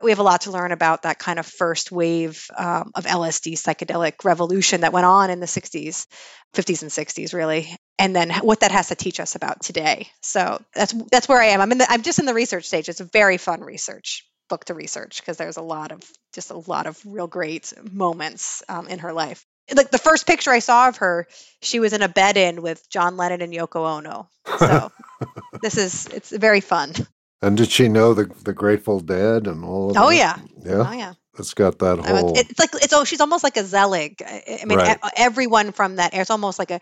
we 0.00 0.10
have 0.10 0.18
a 0.18 0.24
lot 0.24 0.42
to 0.42 0.50
learn 0.50 0.72
about 0.72 1.02
that 1.02 1.18
kind 1.18 1.38
of 1.38 1.46
first 1.46 1.92
wave 1.92 2.46
um, 2.56 2.90
of 2.94 3.04
LSD 3.04 3.52
psychedelic 3.52 4.24
revolution 4.24 4.80
that 4.80 4.92
went 4.92 5.06
on 5.06 5.30
in 5.30 5.38
the 5.38 5.46
60s, 5.46 6.06
50s 6.54 6.82
and 6.82 6.90
60s, 6.90 7.34
really, 7.34 7.76
and 7.98 8.16
then 8.16 8.30
what 8.40 8.60
that 8.60 8.72
has 8.72 8.88
to 8.88 8.94
teach 8.94 9.20
us 9.20 9.36
about 9.36 9.62
today. 9.62 10.08
So 10.22 10.60
that's 10.74 10.94
that's 11.10 11.28
where 11.28 11.40
I 11.40 11.46
am. 11.46 11.60
I'm 11.60 11.72
in 11.72 11.78
the, 11.78 11.90
I'm 11.90 12.02
just 12.02 12.18
in 12.18 12.26
the 12.26 12.34
research 12.34 12.64
stage. 12.64 12.88
It's 12.88 13.00
very 13.00 13.36
fun 13.36 13.60
research 13.60 14.24
book 14.52 14.66
to 14.66 14.74
research 14.74 15.22
because 15.22 15.38
there's 15.38 15.56
a 15.56 15.62
lot 15.62 15.92
of 15.92 16.02
just 16.34 16.50
a 16.50 16.58
lot 16.66 16.86
of 16.86 17.00
real 17.06 17.26
great 17.26 17.72
moments 17.90 18.62
um, 18.68 18.86
in 18.86 18.98
her 18.98 19.14
life. 19.14 19.46
Like 19.74 19.90
the 19.90 19.96
first 19.96 20.26
picture 20.26 20.50
I 20.50 20.58
saw 20.58 20.88
of 20.88 20.98
her, 20.98 21.26
she 21.62 21.80
was 21.80 21.94
in 21.94 22.02
a 22.02 22.08
bed 22.08 22.36
in 22.36 22.60
with 22.60 22.86
John 22.90 23.16
Lennon 23.16 23.40
and 23.40 23.50
Yoko 23.50 23.96
Ono. 23.96 24.28
So 24.58 24.92
this 25.62 25.78
is 25.78 26.06
it's 26.08 26.30
very 26.30 26.60
fun. 26.60 26.92
And 27.40 27.56
did 27.56 27.70
she 27.70 27.88
know 27.88 28.12
the 28.12 28.26
the 28.44 28.52
Grateful 28.52 29.00
Dead 29.00 29.46
and 29.46 29.64
all 29.64 29.90
of 29.90 29.96
oh, 29.96 30.10
that? 30.10 30.16
yeah. 30.16 30.38
Yeah. 30.62 30.84
Oh 30.86 30.92
yeah. 30.92 31.14
It's 31.38 31.54
got 31.54 31.78
that 31.78 31.98
whole. 31.98 32.36
It's 32.36 32.58
like 32.58 32.74
it's 32.74 32.92
oh, 32.92 33.04
she's 33.04 33.22
almost 33.22 33.42
like 33.42 33.56
a 33.56 33.64
Zelig. 33.64 34.22
I 34.22 34.64
mean, 34.66 34.78
Right. 34.78 34.98
everyone 35.16 35.72
from 35.72 35.96
that. 35.96 36.12
Era. 36.12 36.20
It's 36.20 36.30
almost 36.30 36.58
like 36.58 36.70
a. 36.70 36.78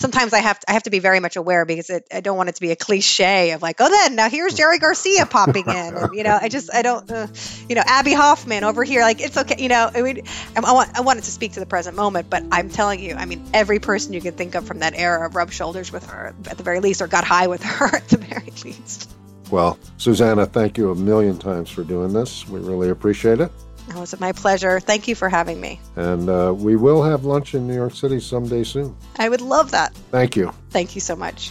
Sometimes 0.00 0.32
I 0.32 0.38
have 0.38 0.58
to, 0.58 0.70
I 0.70 0.72
have 0.72 0.84
to 0.84 0.90
be 0.90 1.00
very 1.00 1.20
much 1.20 1.36
aware 1.36 1.66
because 1.66 1.90
it, 1.90 2.06
I 2.10 2.20
don't 2.20 2.38
want 2.38 2.48
it 2.48 2.54
to 2.54 2.62
be 2.62 2.70
a 2.70 2.76
cliche 2.76 3.50
of 3.50 3.60
like, 3.60 3.76
oh, 3.78 3.90
then 3.90 4.16
now 4.16 4.30
here's 4.30 4.54
Jerry 4.54 4.78
Garcia 4.78 5.26
popping 5.26 5.66
in, 5.68 5.96
and 5.96 6.14
you 6.14 6.22
know, 6.22 6.38
I 6.40 6.48
just 6.48 6.72
I 6.72 6.80
don't, 6.80 7.10
uh, 7.10 7.26
you 7.68 7.74
know, 7.74 7.82
Abbie 7.84 8.14
Hoffman 8.14 8.64
over 8.64 8.84
here, 8.84 9.02
like 9.02 9.20
it's 9.20 9.36
okay, 9.36 9.62
you 9.62 9.68
know. 9.68 9.90
I 9.94 10.00
mean, 10.00 10.22
I, 10.56 10.60
I 10.64 10.72
want 10.72 10.96
I 10.96 11.02
want 11.02 11.18
it 11.18 11.24
to 11.24 11.30
speak 11.30 11.52
to 11.52 11.60
the 11.60 11.66
present 11.66 11.94
moment, 11.94 12.30
but 12.30 12.42
I'm 12.50 12.70
telling 12.70 13.00
you, 13.00 13.16
I 13.16 13.26
mean, 13.26 13.44
every 13.52 13.80
person 13.80 14.14
you 14.14 14.22
can 14.22 14.32
think 14.32 14.54
of 14.54 14.66
from 14.66 14.78
that 14.78 14.94
era 14.94 15.28
rubbed 15.28 15.52
shoulders 15.52 15.92
with 15.92 16.06
her 16.06 16.34
at 16.48 16.56
the 16.56 16.64
very 16.64 16.80
least, 16.80 17.02
or 17.02 17.06
got 17.06 17.24
high 17.24 17.48
with 17.48 17.62
her 17.62 17.84
at 17.96 18.08
the 18.08 18.16
very 18.16 18.50
least. 18.64 19.10
Well, 19.50 19.78
Susannah, 19.98 20.46
thank 20.46 20.78
you 20.78 20.92
a 20.92 20.94
million 20.94 21.36
times 21.36 21.68
for 21.68 21.82
doing 21.82 22.14
this. 22.14 22.48
We 22.48 22.60
really 22.60 22.88
appreciate 22.88 23.40
it. 23.40 23.50
It 23.90 23.96
was 23.96 24.18
my 24.20 24.32
pleasure. 24.32 24.80
Thank 24.80 25.08
you 25.08 25.16
for 25.16 25.28
having 25.28 25.60
me. 25.60 25.80
And 25.96 26.28
uh, 26.28 26.54
we 26.56 26.76
will 26.76 27.02
have 27.02 27.24
lunch 27.24 27.54
in 27.54 27.66
New 27.66 27.74
York 27.74 27.94
City 27.94 28.20
someday 28.20 28.62
soon. 28.62 28.94
I 29.16 29.28
would 29.28 29.40
love 29.40 29.72
that. 29.72 29.92
Thank 30.12 30.36
you. 30.36 30.52
Thank 30.70 30.94
you 30.94 31.00
so 31.00 31.16
much. 31.16 31.50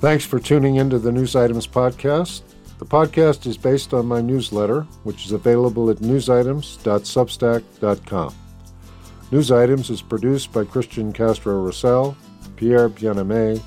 Thanks 0.00 0.24
for 0.24 0.40
tuning 0.40 0.76
into 0.76 0.98
the 0.98 1.12
News 1.12 1.36
Items 1.36 1.66
podcast. 1.66 2.42
The 2.78 2.86
podcast 2.86 3.46
is 3.46 3.56
based 3.56 3.94
on 3.94 4.06
my 4.06 4.20
newsletter, 4.20 4.82
which 5.04 5.24
is 5.24 5.32
available 5.32 5.90
at 5.90 5.96
newsitems.substack.com. 5.98 8.34
News 9.30 9.52
Items 9.52 9.90
is 9.90 10.00
produced 10.00 10.52
by 10.52 10.64
Christian 10.64 11.12
Castro 11.12 11.62
Russell, 11.62 12.16
Pierre 12.56 12.88
Bienaimé, 12.88 13.60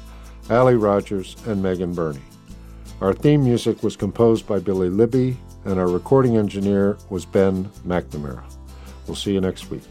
Ali 0.50 0.76
Rogers, 0.76 1.36
and 1.46 1.62
Megan 1.62 1.94
Burney. 1.94 2.22
Our 3.00 3.14
theme 3.14 3.44
music 3.44 3.84
was 3.84 3.96
composed 3.96 4.48
by 4.48 4.58
Billy 4.60 4.90
Libby, 4.90 5.38
and 5.66 5.80
our 5.80 5.88
recording 5.88 6.38
engineer 6.38 6.98
was 7.10 7.26
Ben 7.26 7.66
McNamara. 7.86 8.44
We'll 9.08 9.16
see 9.16 9.34
you 9.34 9.42
next 9.42 9.70
week. 9.70 9.84